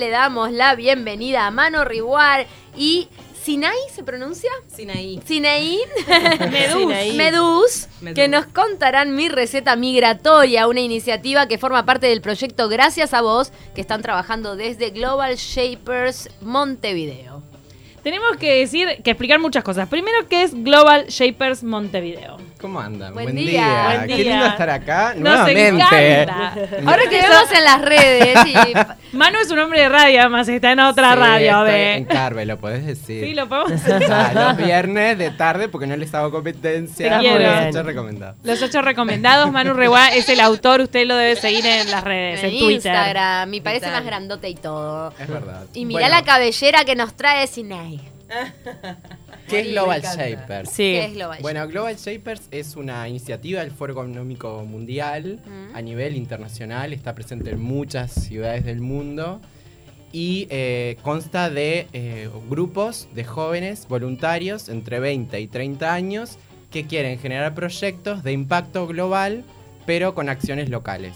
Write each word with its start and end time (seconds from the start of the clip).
Le 0.00 0.10
damos 0.10 0.52
la 0.52 0.76
bienvenida 0.76 1.44
a 1.44 1.50
Mano 1.50 1.84
Riguar 1.84 2.46
y 2.76 3.08
Sinai, 3.42 3.76
¿se 3.92 4.04
pronuncia? 4.04 4.48
Sinaí. 4.68 5.20
Sinaí. 5.26 5.80
Medús, 6.52 7.16
Medús. 7.16 7.88
que 8.14 8.28
nos 8.28 8.46
contarán 8.46 9.16
Mi 9.16 9.28
Receta 9.28 9.74
Migratoria, 9.74 10.68
una 10.68 10.82
iniciativa 10.82 11.48
que 11.48 11.58
forma 11.58 11.84
parte 11.84 12.06
del 12.06 12.20
proyecto 12.20 12.68
Gracias 12.68 13.12
a 13.12 13.22
Vos, 13.22 13.50
que 13.74 13.80
están 13.80 14.00
trabajando 14.00 14.54
desde 14.54 14.90
Global 14.90 15.34
Shapers 15.34 16.30
Montevideo. 16.42 17.42
Tenemos 18.04 18.36
que 18.36 18.54
decir, 18.54 19.02
que 19.02 19.10
explicar 19.10 19.40
muchas 19.40 19.64
cosas. 19.64 19.88
Primero, 19.88 20.28
¿qué 20.28 20.44
es 20.44 20.54
Global 20.54 21.08
Shapers 21.08 21.64
Montevideo? 21.64 22.36
¿Cómo 22.60 22.80
andan? 22.80 23.14
Buen 23.14 23.26
Buen, 23.26 23.36
día. 23.36 23.50
día. 23.50 23.84
Buen 23.98 24.08
Qué 24.08 24.16
día. 24.16 24.32
lindo 24.32 24.46
estar 24.46 24.70
acá 24.70 25.14
Nos 25.14 25.22
nuevamente. 25.22 25.68
encanta. 25.68 26.54
Ahora 26.90 27.02
que 27.08 27.20
vemos 27.22 27.52
en 27.52 27.64
las 27.64 27.80
redes 27.82 28.38
y 28.46 28.56
Manu 29.16 29.38
es 29.40 29.50
un 29.52 29.60
hombre 29.60 29.80
de 29.82 29.88
radio, 29.88 30.20
además 30.20 30.48
está 30.48 30.72
en 30.72 30.80
otra 30.80 31.12
Sí, 31.12 31.18
radio, 31.20 31.50
estoy 31.58 31.70
¿ve? 31.72 31.94
En 31.94 32.04
Carve, 32.06 32.44
lo 32.46 32.58
podés 32.58 32.84
decir. 32.84 33.24
Sí, 33.26 33.34
lo 33.34 33.48
podemos. 33.48 33.80
Ah, 34.10 34.30
los 34.34 34.56
viernes 34.56 35.18
de 35.18 35.30
tarde 35.30 35.68
porque 35.68 35.86
no 35.86 35.96
les 35.96 36.12
hago 36.14 36.32
competencia. 36.32 37.20
Te. 37.20 37.38
Los 37.38 37.66
ocho 37.76 37.82
recomendados. 37.84 38.36
Los 38.42 38.60
ocho 38.62 38.82
recomendados, 38.82 39.52
Manu 39.52 39.74
Reguá 39.74 40.08
es 40.08 40.28
el 40.28 40.40
autor, 40.40 40.80
usted 40.80 41.06
lo 41.06 41.14
debe 41.16 41.36
seguir 41.36 41.64
en 41.64 41.90
las 41.92 42.02
redes, 42.02 42.40
en, 42.42 42.46
en 42.50 42.58
Twitter. 42.58 42.72
Instagram, 42.92 43.54
y 43.54 43.60
parece 43.60 43.86
más 43.90 44.04
grandote 44.04 44.48
y 44.48 44.54
todo. 44.56 45.14
Es 45.18 45.28
verdad. 45.28 45.64
Y 45.74 45.84
mira 45.84 46.00
Bueno, 46.00 46.16
la 46.16 46.24
cabellera 46.24 46.84
que 46.84 46.96
nos 46.96 47.14
trae 47.14 47.46
Sinai. 47.46 48.00
¿Qué 49.48 49.60
es 49.60 49.68
Global. 49.70 50.02
Shapers? 50.02 50.70
Sí. 50.70 50.82
¿Qué 50.82 51.04
es 51.06 51.14
Global 51.14 51.38
Bueno, 51.40 51.66
Global 51.68 51.96
Shapers 51.96 52.42
es 52.50 52.76
una 52.76 53.08
iniciativa 53.08 53.60
del 53.60 53.70
Foro 53.70 53.92
Económico 53.92 54.64
Mundial 54.64 55.40
Mm. 55.46 55.76
a 55.76 55.82
nivel 55.82 56.16
internacional, 56.16 56.92
está 56.92 57.14
presente 57.14 57.50
en 57.50 57.60
muchas 57.60 58.12
ciudades 58.12 58.64
del 58.64 58.80
mundo 58.80 59.40
y 60.12 60.46
eh, 60.50 60.96
consta 61.02 61.50
de 61.50 61.86
eh, 61.92 62.28
grupos 62.48 63.08
de 63.14 63.24
jóvenes 63.24 63.86
voluntarios 63.88 64.68
entre 64.68 65.00
20 65.00 65.38
y 65.40 65.46
30 65.48 65.92
años 65.92 66.38
que 66.70 66.86
quieren 66.86 67.18
generar 67.18 67.54
proyectos 67.54 68.22
de 68.22 68.32
impacto 68.32 68.86
global 68.86 69.44
pero 69.86 70.14
con 70.14 70.28
acciones 70.28 70.68
locales. 70.68 71.14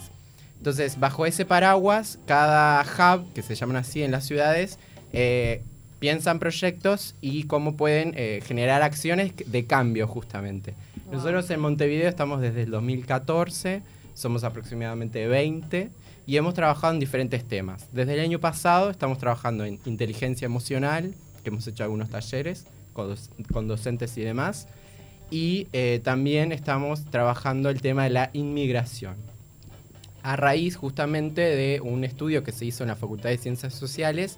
Entonces, 0.56 0.98
bajo 0.98 1.26
ese 1.26 1.44
paraguas, 1.44 2.18
cada 2.24 2.82
hub, 2.82 3.30
que 3.34 3.42
se 3.42 3.54
llaman 3.54 3.76
así 3.76 4.02
en 4.02 4.10
las 4.12 4.24
ciudades, 4.24 4.78
eh, 5.12 5.62
piensan 6.02 6.40
proyectos 6.40 7.14
y 7.20 7.44
cómo 7.44 7.76
pueden 7.76 8.12
eh, 8.16 8.40
generar 8.44 8.82
acciones 8.82 9.32
de 9.46 9.66
cambio 9.66 10.08
justamente. 10.08 10.74
Nosotros 11.12 11.48
en 11.50 11.60
Montevideo 11.60 12.08
estamos 12.08 12.40
desde 12.40 12.62
el 12.64 12.72
2014, 12.72 13.82
somos 14.12 14.42
aproximadamente 14.42 15.28
20 15.28 15.90
y 16.26 16.36
hemos 16.36 16.54
trabajado 16.54 16.92
en 16.92 16.98
diferentes 16.98 17.44
temas. 17.44 17.86
Desde 17.92 18.14
el 18.14 18.20
año 18.20 18.40
pasado 18.40 18.90
estamos 18.90 19.18
trabajando 19.18 19.64
en 19.64 19.78
inteligencia 19.86 20.46
emocional, 20.46 21.14
que 21.44 21.50
hemos 21.50 21.66
hecho 21.68 21.84
algunos 21.84 22.10
talleres 22.10 22.66
con, 22.92 23.10
doc- 23.10 23.52
con 23.52 23.68
docentes 23.68 24.18
y 24.18 24.22
demás, 24.22 24.66
y 25.30 25.68
eh, 25.72 26.00
también 26.02 26.50
estamos 26.50 27.04
trabajando 27.04 27.70
el 27.70 27.80
tema 27.80 28.02
de 28.04 28.10
la 28.10 28.30
inmigración. 28.32 29.14
A 30.24 30.34
raíz 30.34 30.74
justamente 30.76 31.42
de 31.42 31.80
un 31.80 32.02
estudio 32.02 32.42
que 32.42 32.50
se 32.50 32.64
hizo 32.64 32.82
en 32.82 32.88
la 32.88 32.96
Facultad 32.96 33.30
de 33.30 33.38
Ciencias 33.38 33.72
Sociales 33.74 34.36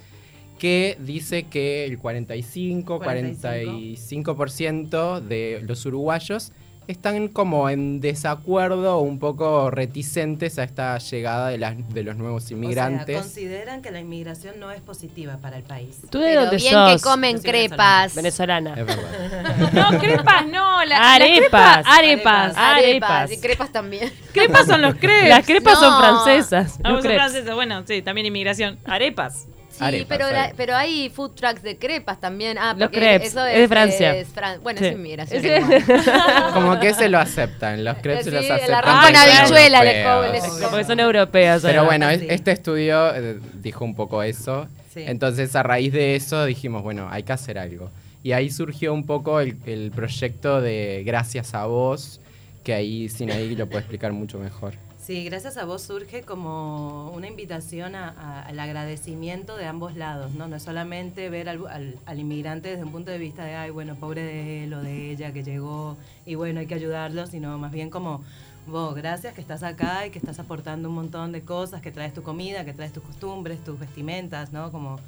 que 0.59 0.97
dice 1.01 1.45
que 1.45 1.85
el 1.85 1.99
45, 1.99 3.01
45% 3.01 5.21
de 5.21 5.63
los 5.67 5.85
uruguayos 5.87 6.53
están 6.87 7.29
como 7.29 7.71
en 7.71 8.03
desacuerdo 8.03 8.99
o 8.99 9.01
un 9.01 9.19
poco 9.19 9.71
reticentes 9.71 10.59
a 10.59 10.65
esta 10.65 10.99
llegada 10.99 11.49
de, 11.49 11.57
las, 11.57 11.77
de 11.95 12.03
los 12.03 12.15
nuevos 12.17 12.45
O 12.45 12.49
sea, 12.49 12.57
inmigrantes. 12.59 13.23
consideran 13.23 13.81
que 13.81 13.91
la 13.91 14.01
inmigración 14.01 14.61
no 14.61 14.71
es 14.71 14.83
positiva 14.83 15.39
para 15.39 15.57
el 15.57 15.63
país. 15.63 16.03
¿Tú 16.11 16.19
de 16.19 16.27
Pero 16.27 16.41
dónde 16.43 16.59
bien 16.59 16.75
sos? 16.75 16.97
que 16.97 17.01
comen 17.09 17.39
crepas. 17.39 18.15
Venezolana. 18.15 18.75
es 18.77 18.85
verdad. 18.85 19.73
No, 19.93 19.99
crepas 19.99 20.47
no, 20.47 20.85
la, 20.85 21.15
Arepas. 21.15 21.51
la 21.53 21.83
crepa- 21.83 21.99
arepas. 21.99 22.55
Arepas. 22.59 23.33
Y 23.33 23.39
crepas 23.41 23.73
también. 23.73 24.13
Crepas 24.35 24.67
son 24.67 24.83
los 24.83 24.95
crepes. 24.97 25.31
Las 25.31 25.47
crepas 25.47 25.79
son 25.79 25.91
No. 25.91 25.99
francesas. 26.01 26.79
Ah, 26.85 26.91
los 26.91 26.99
vos 26.99 27.05
sos 27.05 27.13
crepes. 27.13 27.31
francesa, 27.33 27.55
bueno, 27.55 27.83
sí, 27.87 28.03
también 28.03 28.27
inmigración. 28.27 28.79
Arepas. 28.85 29.47
Sí, 29.77 29.85
Arepas, 29.85 30.07
pero, 30.19 30.31
la- 30.31 30.53
pero 30.57 30.77
hay 30.77 31.09
food 31.11 31.33
trucks 31.33 31.63
de 31.63 31.77
crepas 31.77 32.21
también. 32.21 32.59
Ah, 32.59 32.75
Los 32.79 32.91
crepes, 32.91 33.29
eso 33.31 33.45
es 33.45 33.59
de 33.59 33.69
Francia. 33.69 34.15
es 34.17 34.29
Fran- 34.35 34.61
bueno, 34.63 34.79
Sí. 34.79 34.87
es 34.87 34.93
inmigración. 34.93 35.43
Sí. 35.43 35.49
Como 36.55 36.79
que 36.81 36.95
se 36.95 37.09
lo 37.09 37.19
aceptan, 37.19 37.85
los 37.85 37.97
crepes 37.99 38.25
Sí, 38.25 38.31
se 38.31 38.37
los 38.37 38.45
el 38.45 38.53
aceptan. 38.53 38.75
arroz 38.77 38.93
con 38.95 39.03
porque 39.03 39.19
son 39.19 39.37
habichuela 39.39 39.85
les 39.85 39.97
europeos. 39.97 40.27
co- 40.27 40.33
les- 40.63 40.69
Porque 40.71 40.85
son 40.85 41.01
europeas. 41.01 41.63
Pero 41.63 41.85
bueno, 41.85 42.09
es- 42.11 42.23
este 42.23 42.53
estudio 42.53 43.15
eh, 43.15 43.39
dijo 43.55 43.85
un 43.85 43.95
poco 43.95 44.23
eso. 44.23 44.69
Sí. 44.93 45.03
Entonces, 45.07 45.57
a 45.57 45.63
raíz 45.65 45.93
de 45.93 46.15
eso 46.15 46.45
dijimos, 46.45 46.83
bueno, 46.83 47.09
hay 47.11 47.25
que 47.25 47.33
hacer 47.33 47.59
algo. 47.59 47.91
Y 48.23 48.33
ahí 48.33 48.51
surgió 48.51 48.95
un 48.95 49.05
poco 49.05 49.41
el, 49.41 49.57
el 49.67 49.91
proyecto 49.91 50.61
de 50.61 51.03
Gracias 51.05 51.53
a 51.55 51.67
vos, 51.67 52.21
que 52.63 52.73
ahí 52.75 53.09
Sinaí 53.09 53.55
lo 53.57 53.67
puede 53.67 53.81
explicar 53.81 54.13
mucho 54.13 54.39
mejor. 54.39 54.75
Sí, 55.05 55.23
gracias 55.25 55.59
a 55.59 55.67
vos 55.67 55.83
surge 55.83 56.23
como 56.23 57.11
una 57.11 57.27
invitación 57.29 57.95
a- 57.95 58.09
a- 58.09 58.43
al 58.47 58.59
agradecimiento 58.59 59.55
de 59.57 59.67
ambos 59.67 59.97
lados, 59.97 60.33
¿no? 60.33 60.49
No 60.49 60.57
es 60.57 60.63
solamente 60.63 61.29
ver 61.29 61.51
al, 61.51 61.67
al- 61.67 61.99
al 62.07 62.19
inmigrante 62.21 62.71
desde 62.71 62.85
un 62.85 62.91
punto 62.93 63.11
de 63.11 63.19
vista 63.19 63.45
de, 63.45 63.55
ay, 63.55 63.71
bueno, 63.71 63.97
pobre 63.97 64.23
de 64.23 64.65
él 64.65 64.73
o 64.73 64.81
de 64.83 65.11
ella 65.11 65.31
que 65.35 65.43
llegó 65.45 65.99
y 66.25 66.37
bueno, 66.37 66.61
hay 66.61 66.67
que 66.67 66.75
ayudarlo, 66.75 67.27
sino 67.27 67.59
más 67.59 67.71
bien 67.71 67.91
como, 67.91 68.25
vos, 68.67 68.95
gracias 68.95 69.35
que 69.35 69.43
estás 69.43 69.63
acá 69.63 70.07
y 70.07 70.11
que 70.11 70.19
estás 70.19 70.39
aportando 70.39 70.89
un 70.89 70.95
montón 70.95 71.33
de 71.33 71.43
cosas, 71.43 71.83
que 71.83 71.91
traes 71.91 72.15
tu 72.15 72.23
comida, 72.23 72.65
que 72.65 72.73
traes 72.73 72.95
tus 72.95 73.03
costumbres, 73.03 73.63
tus 73.63 73.79
vestimentas, 73.79 74.53
¿no? 74.53 74.73
Como 74.73 75.01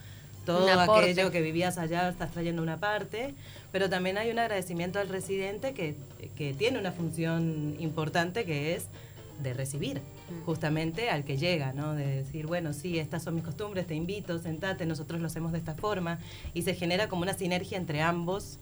todo 0.44 0.66
aquello 1.00 1.30
que 1.30 1.40
vivías 1.40 1.78
allá 1.78 2.10
estás 2.10 2.30
trayendo 2.32 2.60
una 2.62 2.76
parte, 2.78 3.34
pero 3.72 3.88
también 3.88 4.18
hay 4.18 4.30
un 4.30 4.38
agradecimiento 4.38 4.98
al 5.00 5.08
residente 5.08 5.72
que, 5.72 5.96
que 6.36 6.52
tiene 6.52 6.78
una 6.78 6.92
función 6.92 7.76
importante 7.80 8.44
que 8.44 8.74
es 8.74 8.88
de 9.42 9.54
recibir 9.54 10.00
justamente 10.44 11.10
al 11.10 11.24
que 11.24 11.36
llega, 11.36 11.72
¿no? 11.72 11.94
De 11.94 12.06
decir, 12.06 12.46
bueno, 12.46 12.72
sí, 12.72 12.98
estas 12.98 13.22
son 13.22 13.34
mis 13.34 13.44
costumbres, 13.44 13.86
te 13.86 13.94
invito, 13.94 14.38
sentate, 14.38 14.86
nosotros 14.86 15.20
lo 15.20 15.26
hacemos 15.26 15.52
de 15.52 15.58
esta 15.58 15.74
forma 15.74 16.18
y 16.54 16.62
se 16.62 16.74
genera 16.74 17.08
como 17.08 17.22
una 17.22 17.34
sinergia 17.34 17.76
entre 17.78 18.00
ambos 18.02 18.58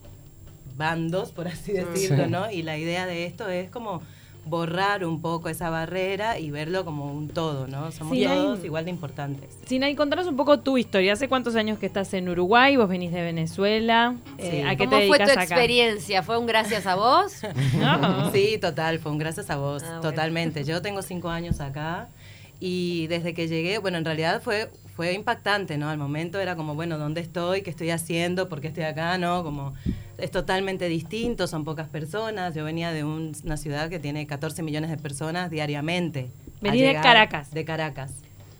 bandos, 0.76 1.30
por 1.30 1.46
así 1.48 1.72
decirlo, 1.72 2.24
Sí. 2.24 2.30
¿no? 2.30 2.50
Y 2.50 2.62
la 2.62 2.76
idea 2.76 3.06
de 3.06 3.24
esto 3.26 3.48
es 3.48 3.70
como 3.70 4.02
borrar 4.46 5.04
un 5.04 5.20
poco 5.20 5.48
esa 5.48 5.70
barrera 5.70 6.38
y 6.38 6.50
verlo 6.50 6.84
como 6.84 7.12
un 7.12 7.28
todo, 7.28 7.66
¿no? 7.66 7.90
Somos 7.92 8.18
todos 8.18 8.64
igual 8.64 8.84
de 8.84 8.90
importantes. 8.90 9.56
Sinai, 9.66 9.94
contanos 9.94 10.26
un 10.26 10.36
poco 10.36 10.60
tu 10.60 10.76
historia. 10.78 11.14
¿Hace 11.14 11.28
cuántos 11.28 11.56
años 11.56 11.78
que 11.78 11.86
estás 11.86 12.12
en 12.14 12.28
Uruguay? 12.28 12.76
¿Vos 12.76 12.88
venís 12.88 13.12
de 13.12 13.22
Venezuela? 13.22 14.14
Eh, 14.38 14.50
Sí. 14.50 14.60
¿A 14.68 14.76
qué 14.76 14.84
¿Cómo 14.84 14.98
te 14.98 15.08
fue 15.08 15.18
tu 15.18 15.24
acá? 15.24 15.42
experiencia? 15.44 16.22
¿Fue 16.22 16.38
un 16.38 16.46
gracias 16.46 16.86
a 16.86 16.94
vos? 16.94 17.40
No. 17.78 18.30
Sí, 18.32 18.58
total, 18.60 18.98
fue 18.98 19.10
un 19.12 19.18
gracias 19.18 19.48
a 19.50 19.56
vos, 19.56 19.82
Ah, 19.82 19.86
bueno. 19.86 20.00
totalmente. 20.02 20.64
Yo 20.64 20.82
tengo 20.82 21.02
cinco 21.02 21.28
años 21.30 21.60
acá 21.60 22.08
y 22.60 23.06
desde 23.08 23.34
que 23.34 23.48
llegué, 23.48 23.78
bueno, 23.78 23.98
en 23.98 24.04
realidad 24.04 24.40
fue, 24.42 24.70
fue 24.94 25.12
impactante, 25.12 25.76
¿no? 25.78 25.88
Al 25.88 25.98
momento 25.98 26.38
era 26.38 26.54
como, 26.56 26.74
bueno, 26.74 26.98
¿dónde 26.98 27.20
estoy? 27.20 27.62
¿Qué 27.62 27.70
estoy 27.70 27.90
haciendo? 27.90 28.48
¿Por 28.48 28.60
qué 28.60 28.68
estoy 28.68 28.84
acá? 28.84 29.18
¿No? 29.18 29.42
Como 29.42 29.74
es 30.18 30.30
totalmente 30.30 30.88
distinto, 30.88 31.46
son 31.46 31.64
pocas 31.64 31.88
personas. 31.88 32.54
Yo 32.54 32.64
venía 32.64 32.92
de 32.92 33.04
un- 33.04 33.32
una 33.44 33.56
ciudad 33.56 33.88
que 33.88 33.98
tiene 33.98 34.26
14 34.26 34.62
millones 34.62 34.90
de 34.90 34.96
personas 34.96 35.50
diariamente. 35.50 36.30
a 36.46 36.70
Vení 36.70 36.80
de 36.82 36.94
Caracas. 36.94 37.50
De 37.50 37.64
Caracas. 37.64 38.12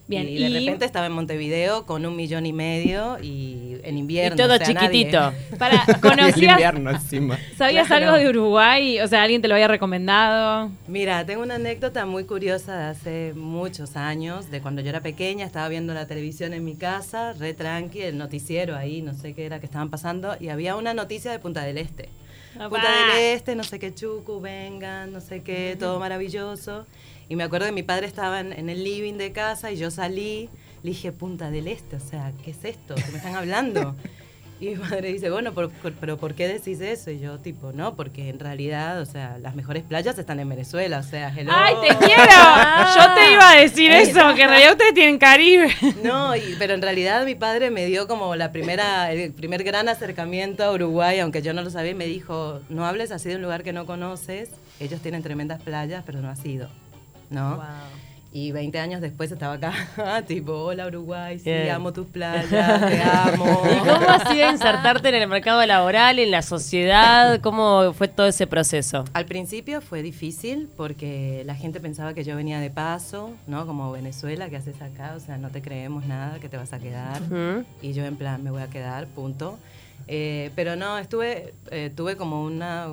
Bien, 0.07 0.29
y 0.29 0.35
de 0.39 0.49
y- 0.51 0.59
repente 0.67 0.85
estaba 0.85 1.07
en 1.07 1.13
Montevideo 1.13 1.87
con 1.87 2.05
un 2.05 2.15
millón 2.15 2.45
y 2.45 2.53
medio 2.53 3.17
y 3.23 3.79
en 3.85 3.97
invierno. 3.97 4.35
Y 4.35 4.37
todo 4.37 4.55
o 4.55 4.59
sea, 4.59 4.67
nadie- 4.75 4.81
chiquitito. 4.91 5.33
Para, 5.59 5.77
Y 5.87 5.91
el 5.93 6.01
¿conocías, 6.01 6.37
invierno 6.53 6.91
encima. 6.91 7.39
¿Sabías 7.57 7.87
Claro. 7.87 8.07
algo 8.13 8.19
de 8.19 8.29
Uruguay? 8.29 9.01
O 9.01 9.09
sea, 9.09 9.23
¿alguien 9.23 9.41
te 9.41 9.49
lo 9.49 9.55
había 9.55 9.67
recomendado? 9.69 10.71
Mira, 10.89 11.25
tengo 11.25 11.43
una 11.43 11.55
anécdota 11.55 12.05
muy 12.05 12.25
curiosa 12.25 12.77
de 12.77 12.85
hace 12.85 13.33
muchos 13.35 13.97
años, 13.97 14.51
de 14.51 14.61
cuando 14.61 14.83
yo 14.83 14.91
era 14.91 15.01
pequeña, 15.01 15.47
estaba 15.47 15.69
viendo 15.69 15.95
la 15.95 16.07
televisión 16.07 16.53
en 16.53 16.65
mi 16.67 16.75
casa, 16.77 17.33
re 17.33 17.55
tranqui, 17.55 18.03
el 18.03 18.19
noticiero 18.19 18.77
ahí, 18.77 19.01
no 19.01 19.15
sé 19.15 19.33
qué 19.33 19.47
era 19.47 19.59
que 19.59 19.65
estaban 19.67 19.89
pasando, 19.89 20.37
y 20.39 20.49
había 20.51 20.77
una 20.77 20.93
noticia 20.93 21.31
de 21.31 21.39
Punta 21.39 21.63
del 21.63 21.79
Este. 21.79 22.11
Papá. 22.55 22.69
Punta 22.69 22.89
del 22.91 23.35
Este, 23.35 23.57
no 23.57 23.65
sé 23.65 23.79
qué 23.79 23.93
chucu, 23.95 24.41
vengan, 24.41 25.13
no 25.13 25.21
sé 25.21 25.43
qué, 25.43 25.77
todo 25.81 25.99
maravilloso. 25.99 26.87
Y 27.29 27.37
me 27.37 27.45
acuerdo 27.45 27.67
que 27.67 27.73
mi 27.73 27.83
padre 27.83 28.07
estaba 28.07 28.41
en, 28.41 28.53
en 28.53 28.69
el 28.69 28.85
living 28.85 29.15
de 29.15 29.33
casa 29.33 29.73
y 29.73 29.77
yo 29.77 29.91
salí, 29.91 30.51
le 30.83 30.91
dije, 30.91 31.13
Punta 31.13 31.51
del 31.51 31.69
Este, 31.69 31.97
o 31.97 32.01
sea, 32.01 32.33
¿qué 32.45 32.51
es 32.51 32.65
esto? 32.65 32.95
¿Qué 32.95 33.11
me 33.11 33.19
están 33.19 33.35
hablando? 33.37 33.95
Y 34.61 34.69
mi 34.69 34.75
madre 34.77 35.13
dice, 35.13 35.31
bueno, 35.31 35.53
pero, 35.53 35.71
pero 36.01 36.17
¿por 36.17 36.35
qué 36.35 36.47
decís 36.47 36.81
eso? 36.81 37.11
Y 37.11 37.19
yo, 37.19 37.41
tipo, 37.41 37.73
no, 37.73 37.97
porque 37.97 38.29
en 38.29 38.39
realidad, 38.39 39.01
o 39.01 39.05
sea, 39.05 39.37
las 39.39 39.57
mejores 39.57 39.83
playas 39.83 40.17
están 40.17 40.39
en 40.39 40.49
Venezuela, 40.49 41.01
o 41.01 41.03
sea, 41.03 41.29
hello. 41.37 41.51
¡Ay, 41.53 41.75
te 41.83 41.89
quiero! 41.97 42.23
Yo 42.97 43.15
te 43.15 43.33
iba 43.33 43.51
a 43.51 43.57
decir 43.57 43.91
eso, 43.91 44.33
que 44.37 44.43
en 44.43 44.49
realidad 44.51 44.73
ustedes 44.73 44.95
tienen 44.95 45.19
Caribe. 45.19 45.75
No, 46.05 46.37
y- 46.37 46.55
pero 46.57 46.73
en 46.75 46.83
realidad 46.83 47.25
mi 47.27 47.35
padre 47.35 47.71
me 47.71 47.85
dio 47.87 48.07
como 48.07 48.37
la 48.37 48.53
primera, 48.53 49.11
el 49.13 49.33
primer 49.33 49.65
gran 49.65 49.89
acercamiento 49.89 50.63
a 50.63 50.71
Uruguay, 50.73 51.19
aunque 51.19 51.43
yo 51.43 51.53
no 51.53 51.61
lo 51.63 51.69
sabía, 51.71 51.91
y 51.91 51.95
me 51.97 52.07
dijo, 52.07 52.61
no 52.69 52.87
hables 52.87 53.11
así 53.11 53.29
de 53.31 53.37
un 53.37 53.43
lugar 53.43 53.65
que 53.65 53.73
no 53.73 53.87
conoces, 53.87 54.51
ellos 54.79 55.01
tienen 55.01 55.25
tremendas 55.25 55.61
playas, 55.63 56.05
pero 56.07 56.21
no 56.21 56.31
has 56.31 56.47
ido, 56.47 56.69
¿no? 57.31 57.61
Y 58.37 58.51
20 58.51 58.81
años 58.81 59.01
después 59.01 59.31
estaba 59.31 59.53
acá, 59.55 59.73
tipo, 60.27 60.55
hola 60.55 60.89
Uruguay, 60.89 61.39
sí, 61.39 61.45
Bien. 61.45 61.71
amo 61.71 61.93
tus 61.93 62.09
playas, 62.09 62.49
te 62.51 63.01
amo. 63.01 63.63
¿Y 63.73 63.79
cómo 63.79 64.09
ha 64.09 64.29
sido 64.29 64.51
insertarte 64.51 65.09
en 65.11 65.15
el 65.15 65.29
mercado 65.29 65.65
laboral, 65.65 66.19
en 66.19 66.33
la 66.33 66.43
sociedad? 66.43 67.41
¿Cómo 67.41 67.93
fue 67.93 68.09
todo 68.09 68.27
ese 68.27 68.49
proceso? 68.49 69.05
Al 69.13 69.27
principio 69.27 69.81
fue 69.81 70.03
difícil 70.03 70.69
porque 70.77 71.45
la 71.47 71.55
gente 71.55 71.79
pensaba 71.79 72.13
que 72.13 72.25
yo 72.25 72.35
venía 72.35 72.59
de 72.59 72.71
paso, 72.71 73.31
¿no? 73.47 73.67
Como 73.67 73.93
Venezuela, 73.93 74.51
¿qué 74.51 74.57
haces 74.57 74.83
acá? 74.83 75.15
O 75.17 75.21
sea, 75.21 75.39
no 75.39 75.51
te 75.51 75.63
creemos 75.63 76.05
nada, 76.07 76.41
que 76.41 76.49
te 76.49 76.57
vas 76.57 76.73
a 76.73 76.81
quedar. 76.81 77.23
Y 77.83 77.93
yo 77.93 78.05
en 78.05 78.17
plan, 78.17 78.43
me 78.43 78.51
voy 78.51 78.63
a 78.63 78.69
quedar, 78.69 79.07
punto. 79.07 79.61
Eh, 80.09 80.51
pero 80.57 80.75
no, 80.75 80.99
estuve, 80.99 81.55
eh, 81.71 81.93
tuve 81.95 82.17
como 82.17 82.43
una, 82.43 82.89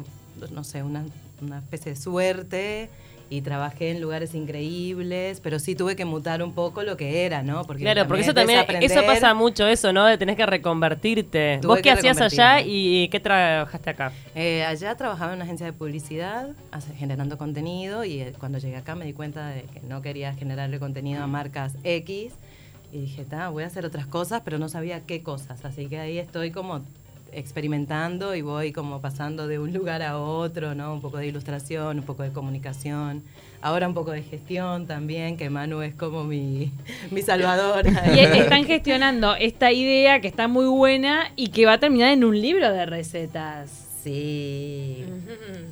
no 0.51 0.63
sé, 0.63 0.83
una, 0.83 1.04
una 1.42 1.57
especie 1.57 1.94
de 1.94 2.00
suerte 2.00 2.92
y 3.31 3.42
trabajé 3.42 3.92
en 3.92 4.01
lugares 4.01 4.36
increíbles, 4.36 5.39
pero 5.39 5.57
sí 5.57 5.74
tuve 5.74 5.95
que 5.95 6.04
mutar 6.04 6.44
un 6.44 6.54
poco 6.54 6.83
lo 6.83 6.98
que 6.98 7.25
era, 7.25 7.42
¿no? 7.44 7.63
Porque 7.63 7.83
Claro, 7.83 8.06
porque 8.06 8.24
eso 8.24 8.31
es 8.31 8.36
también, 8.36 8.66
eso 8.81 9.06
pasa 9.06 9.33
mucho, 9.33 9.66
eso, 9.68 9.94
¿no? 9.94 10.06
De 10.06 10.18
tenés 10.18 10.36
que 10.36 10.45
reconvertirte. 10.45 11.60
Tuve 11.62 11.75
¿Vos 11.75 11.81
qué 11.81 11.92
hacías 11.92 12.19
allá 12.19 12.60
y 12.60 13.07
qué 13.07 13.22
trabajaste 13.22 13.89
acá? 13.89 14.12
Eh, 14.36 14.66
allá 14.66 14.95
trabajaba 14.95 15.31
en 15.31 15.38
una 15.38 15.45
agencia 15.45 15.66
de 15.66 15.72
publicidad, 15.72 16.50
generando 16.98 17.38
contenido, 17.38 18.04
y 18.04 18.19
eh, 18.19 18.33
cuando 18.38 18.57
llegué 18.57 18.75
acá 18.75 18.95
me 18.95 19.06
di 19.06 19.13
cuenta 19.13 19.48
de 19.48 19.62
que 19.63 19.80
no 19.80 20.01
quería 20.01 20.33
generarle 20.33 20.78
contenido 20.80 21.24
a 21.24 21.28
marcas 21.28 21.78
X, 21.86 22.33
y 22.92 23.00
dije, 23.00 23.24
"Ta, 23.24 23.48
voy 23.48 23.63
a 23.63 23.68
hacer 23.68 23.86
otras 23.86 24.07
cosas, 24.07 24.42
pero 24.44 24.60
no 24.60 24.68
sabía 24.68 25.06
qué 25.06 25.24
cosas, 25.24 25.63
así 25.63 25.88
que 25.88 26.00
ahí 26.00 26.18
estoy 26.18 26.51
como 26.51 26.81
experimentando 27.33 28.36
y 28.36 28.42
voy 28.42 28.72
como 28.72 29.01
pasando 29.01 29.48
de 29.48 29.60
un 29.60 29.74
lugar 29.74 30.01
a 30.01 30.18
otro, 30.18 30.75
¿no? 30.75 30.94
Un 30.94 31.01
poco 31.01 31.18
de 31.18 31.28
ilustración, 31.28 32.00
un 32.00 32.06
poco 32.06 32.24
de 32.24 32.31
comunicación, 32.31 33.24
ahora 33.62 33.88
un 33.88 33.94
poco 33.94 34.12
de 34.12 34.24
gestión 34.24 34.88
también, 34.88 35.38
que 35.38 35.50
Manu 35.50 35.81
es 35.81 35.94
como 35.94 36.24
mi, 36.24 36.72
mi 37.12 37.22
salvador. 37.22 37.86
Y 38.13 38.19
están 38.19 38.66
gestionando 38.66 39.36
esta 39.36 39.72
idea 39.72 40.22
que 40.22 40.28
está 40.28 40.48
muy 40.48 40.66
buena 40.66 41.31
y 41.36 41.48
que 41.48 41.66
va 41.66 41.74
a 41.74 41.80
terminar 41.80 42.12
en 42.12 42.24
un 42.24 42.39
libro 42.39 42.72
de 42.72 42.86
recetas. 42.86 43.88
Sí. 44.04 45.06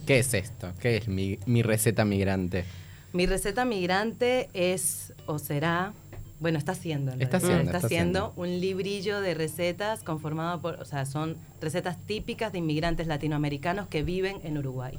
¿Qué 0.05 0.19
es 0.19 0.33
esto? 0.33 0.71
¿Qué 0.79 0.97
es 0.97 1.07
mi, 1.07 1.39
mi 1.45 1.63
receta 1.63 2.05
migrante? 2.05 2.63
Mi 3.11 3.25
receta 3.25 3.65
migrante 3.65 4.49
es 4.53 5.13
o 5.25 5.39
será, 5.39 5.93
bueno, 6.39 6.57
está 6.57 6.71
haciendo, 6.71 7.11
en 7.11 7.21
Está 7.21 7.37
haciendo, 7.37 7.63
está 7.63 7.85
haciendo 7.85 8.33
un 8.35 8.59
librillo 8.61 9.19
de 9.19 9.33
recetas 9.33 10.03
conformado 10.03 10.61
por, 10.61 10.75
o 10.75 10.85
sea, 10.85 11.05
son 11.05 11.37
recetas 11.59 11.97
típicas 12.05 12.51
de 12.53 12.59
inmigrantes 12.59 13.07
latinoamericanos 13.07 13.87
que 13.87 14.03
viven 14.03 14.39
en 14.43 14.57
Uruguay. 14.57 14.97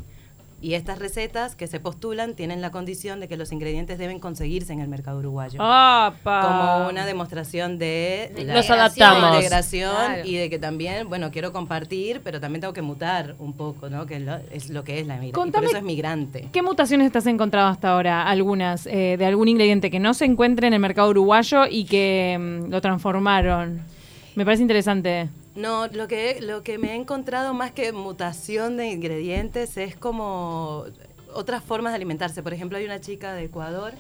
Y 0.63 0.75
estas 0.75 0.99
recetas 0.99 1.57
que 1.57 1.67
se 1.67 1.81
postulan 1.81 2.35
tienen 2.35 2.61
la 2.61 2.71
condición 2.71 3.19
de 3.19 3.29
que 3.29 3.39
los 3.39 3.51
ingredientes 3.51 3.97
deben 3.99 4.19
conseguirse 4.19 4.75
en 4.75 4.81
el 4.81 4.89
mercado 4.89 5.19
uruguayo. 5.19 5.59
¡Apa! 5.63 6.43
Como 6.43 6.89
una 6.91 7.07
demostración 7.07 7.79
de 7.79 8.31
De 8.37 8.45
la 8.45 8.55
Nos 8.55 8.69
adaptamos. 8.69 9.37
integración 9.37 9.91
Claro. 9.95 10.23
y 10.29 10.37
de 10.37 10.51
que 10.51 10.59
también, 10.59 11.09
bueno, 11.09 11.31
quiero 11.31 11.53
compartir, 11.53 12.21
pero 12.23 12.41
también 12.41 12.61
tengo 12.61 12.75
que 12.75 12.83
mutar 12.83 13.37
un 13.39 13.55
poco, 13.55 13.89
¿no? 13.89 14.05
Que 14.05 14.21
lo- 14.21 14.37
es 14.51 14.69
lo 14.69 14.85
que 14.85 15.01
es 15.01 15.07
la 15.07 15.15
migración. 15.15 15.33
Por 15.33 15.45
Contame- 15.61 15.67
eso 15.69 15.79
es 15.79 15.83
migrante. 15.83 16.49
¿Qué 16.53 16.61
mutaciones 16.63 17.11
te 17.11 17.17
has 17.19 17.27
encontrado 17.27 17.69
hasta 17.69 17.93
ahora? 17.93 18.25
Algunas, 18.29 18.87
eh, 18.87 19.17
de 19.19 19.25
algún 19.25 19.49
ingrediente 19.49 19.91
que 19.91 19.99
no 19.99 20.13
se 20.13 20.27
encuentre 20.27 20.67
en 20.67 20.75
el 20.75 20.81
mercado 20.81 21.09
uruguayo 21.09 21.65
y 21.71 21.85
que 21.87 22.37
mm, 22.39 22.71
lo 22.71 22.83
transformaron. 22.83 23.81
Me 24.35 24.45
parece 24.45 24.63
interesante. 24.63 25.29
No, 25.55 25.89
lo 25.89 26.07
que, 26.09 26.41
lo 26.41 26.63
que 26.63 26.79
me 26.79 26.93
he 26.93 26.95
encontrado 26.95 27.55
más 27.55 27.73
que 27.73 27.93
mutación 27.93 28.77
de 28.77 28.89
ingredientes 28.91 29.77
es 29.77 29.97
como 29.97 30.85
otras 31.35 31.63
formas 31.65 31.93
de 31.93 31.97
alimentarse. 31.97 32.43
Por 32.43 32.55
ejemplo, 32.55 32.79
hay 32.79 32.85
una 32.85 33.01
chica 33.01 33.33
de 33.35 33.45
Ecuador 33.45 33.93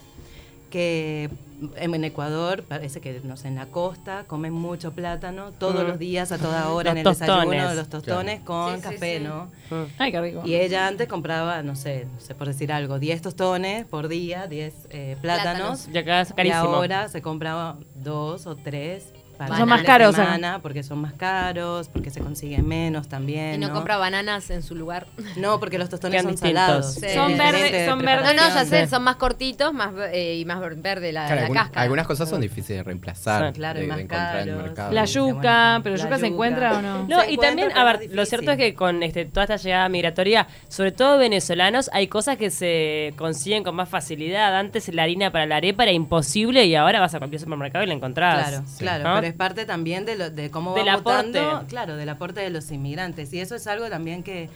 que 0.70 1.29
en 1.76 1.94
en 1.94 2.05
Ecuador, 2.05 2.62
parece 2.62 3.00
que, 3.00 3.20
no 3.25 3.37
sé, 3.37 3.49
en 3.49 3.56
la 3.56 3.67
costa, 3.67 4.25
comen 4.29 4.52
mucho 4.52 4.93
plátano 4.93 5.50
todos 5.50 5.85
Mm. 5.85 5.88
los 5.88 5.99
días, 5.99 6.31
a 6.32 6.38
toda 6.38 6.70
hora, 6.70 6.91
Los 6.91 6.93
en 6.93 6.99
el 6.99 7.05
tostones. 7.05 7.50
desayuno, 7.50 7.75
los 7.75 7.88
tostones 7.88 8.41
con 8.41 8.76
Sí, 8.76 8.82
café, 8.82 9.19
sí. 9.19 9.25
¿no? 9.25 9.44
Mm. 9.70 9.85
Ay, 9.99 10.12
qué 10.12 10.20
rico. 10.20 10.43
Y 10.47 10.55
ella 10.55 10.87
antes 10.87 11.08
compraba, 11.08 11.62
no 11.64 11.75
sé, 11.75 12.06
no 12.14 12.20
sé 12.20 12.35
por 12.37 12.47
decir 12.47 12.73
algo, 12.73 12.99
10 13.00 13.20
tostones 13.20 13.85
por 13.85 14.06
día, 14.08 14.47
10 14.47 14.73
eh, 14.91 15.17
plátanos. 15.20 15.88
Y 15.93 15.99
acá 15.99 16.20
es 16.23 16.31
Y 16.31 16.35
carísimo. 16.35 16.62
ahora 16.76 17.08
se 17.08 17.20
compraba 17.20 17.76
dos 17.97 18.47
o 18.47 18.55
tres 18.56 19.12
Son 19.48 19.69
más 19.69 19.81
de 19.81 19.87
caros, 19.87 20.14
semana, 20.14 20.58
porque 20.62 20.82
son 20.82 20.98
más 21.00 21.12
caros, 21.14 21.88
porque 21.88 22.10
se 22.10 22.20
consiguen 22.20 22.66
menos 22.66 23.08
también. 23.08 23.54
Y 23.54 23.58
no, 23.58 23.72
compra 23.72 23.96
bananas 23.96 24.50
en 24.50 24.62
su 24.62 24.75
lugar. 24.75 25.06
No, 25.37 25.58
porque 25.60 25.78
los 25.78 25.88
tostones 25.88 26.22
son 26.22 26.32
distintos. 26.32 26.60
salados. 26.62 26.94
Sí. 26.94 27.08
Son 27.14 27.37
verdes- 27.37 27.72
de 27.72 27.87
son 27.87 27.98
No, 28.00 28.04
verdes. 28.04 28.34
no, 28.37 28.42
ya 28.48 28.64
sé, 28.64 28.87
son 28.87 29.02
más 29.02 29.16
cortitos 29.16 29.72
más 29.72 29.90
eh, 30.12 30.37
y 30.38 30.44
más 30.44 30.60
ver- 30.60 30.76
verde 30.76 31.12
la, 31.12 31.26
Claro, 31.26 31.42
la 31.42 31.48
cáscara. 31.54 31.82
algunas 31.82 32.06
cosas 32.06 32.28
son 32.28 32.40
difíciles 32.40 32.78
de 32.78 32.82
reemplazar, 32.82 33.48
Sí. 33.48 33.52
Claro, 33.54 33.78
de, 33.81 33.84
y 33.84 33.88
más 33.88 33.96
de 33.98 34.02
encontrar 34.04 34.37
en 34.37 34.40
el 34.40 34.46
caros. 34.54 34.62
mercado. 34.69 34.92
La 34.92 35.04
yuca, 35.04 35.31
bueno, 35.70 35.82
pero 35.84 35.96
la 35.96 36.02
yuca 36.04 36.19
se 36.19 36.26
encuentra 36.26 36.78
o 36.78 36.82
no? 36.82 37.06
No, 37.08 37.20
Se 37.22 37.32
y 37.32 37.37
también, 37.37 37.70
a 37.76 37.84
ver, 37.84 38.00
lo 38.12 38.25
cierto 38.26 38.50
es 38.52 38.56
que 38.56 38.75
con 38.75 39.02
este, 39.02 39.25
toda 39.25 39.44
esta 39.44 39.56
llegada 39.56 39.88
migratoria, 39.88 40.46
sobre 40.69 40.92
todo 40.92 41.19
venezolanos, 41.19 41.90
hay 41.92 42.08
cosas 42.08 42.37
que 42.37 42.50
se 42.50 43.14
consiguen 43.16 43.62
con 43.64 43.75
más 43.76 43.88
facilidad. 43.88 44.56
Antes 44.56 44.92
la 44.94 45.02
harina 45.04 45.31
para 45.31 45.46
la 45.46 45.56
arepa 45.56 45.84
era 45.84 45.92
imposible 45.92 46.64
y 46.66 46.75
ahora 46.75 47.00
vas 47.00 47.14
a 47.14 47.19
cualquier 47.19 47.40
supermercado 47.40 47.84
y 47.84 47.88
la 47.88 47.94
encontrás. 47.94 48.48
Claro, 48.48 48.64
Sí. 48.66 48.78
claro, 48.78 49.04
¿No? 49.04 49.20
Es 49.31 49.35
parte 49.37 49.65
también 49.67 50.05
de, 50.05 50.17
lo, 50.17 50.31
de 50.31 50.50
cómo 50.50 50.75
Del 50.75 50.87
va 50.88 50.94
aporte. 50.94 51.41
claro, 51.69 51.97
del 51.97 52.09
aporte 52.09 52.41
de 52.41 52.50
los 52.50 52.71
inmigrantes. 52.71 53.32
Y 53.32 53.41
eso 53.41 53.55
es 53.56 53.67
algo 53.67 53.88
también 53.88 54.23
que 54.23 54.49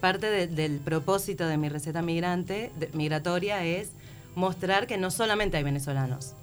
parte 0.00 0.28
de- 0.30 0.46
del 0.46 0.78
propósito 0.78 1.46
de 1.46 1.56
mi 1.56 1.68
receta 1.68 2.02
migrante, 2.02 2.70
de- 2.78 2.90
migratoria 2.92 3.64
es 3.64 3.90
mostrar 4.34 4.86
que 4.86 4.98
no 4.98 5.10
solamente 5.10 5.56
hay 5.56 5.62
venezolanos 5.62 6.34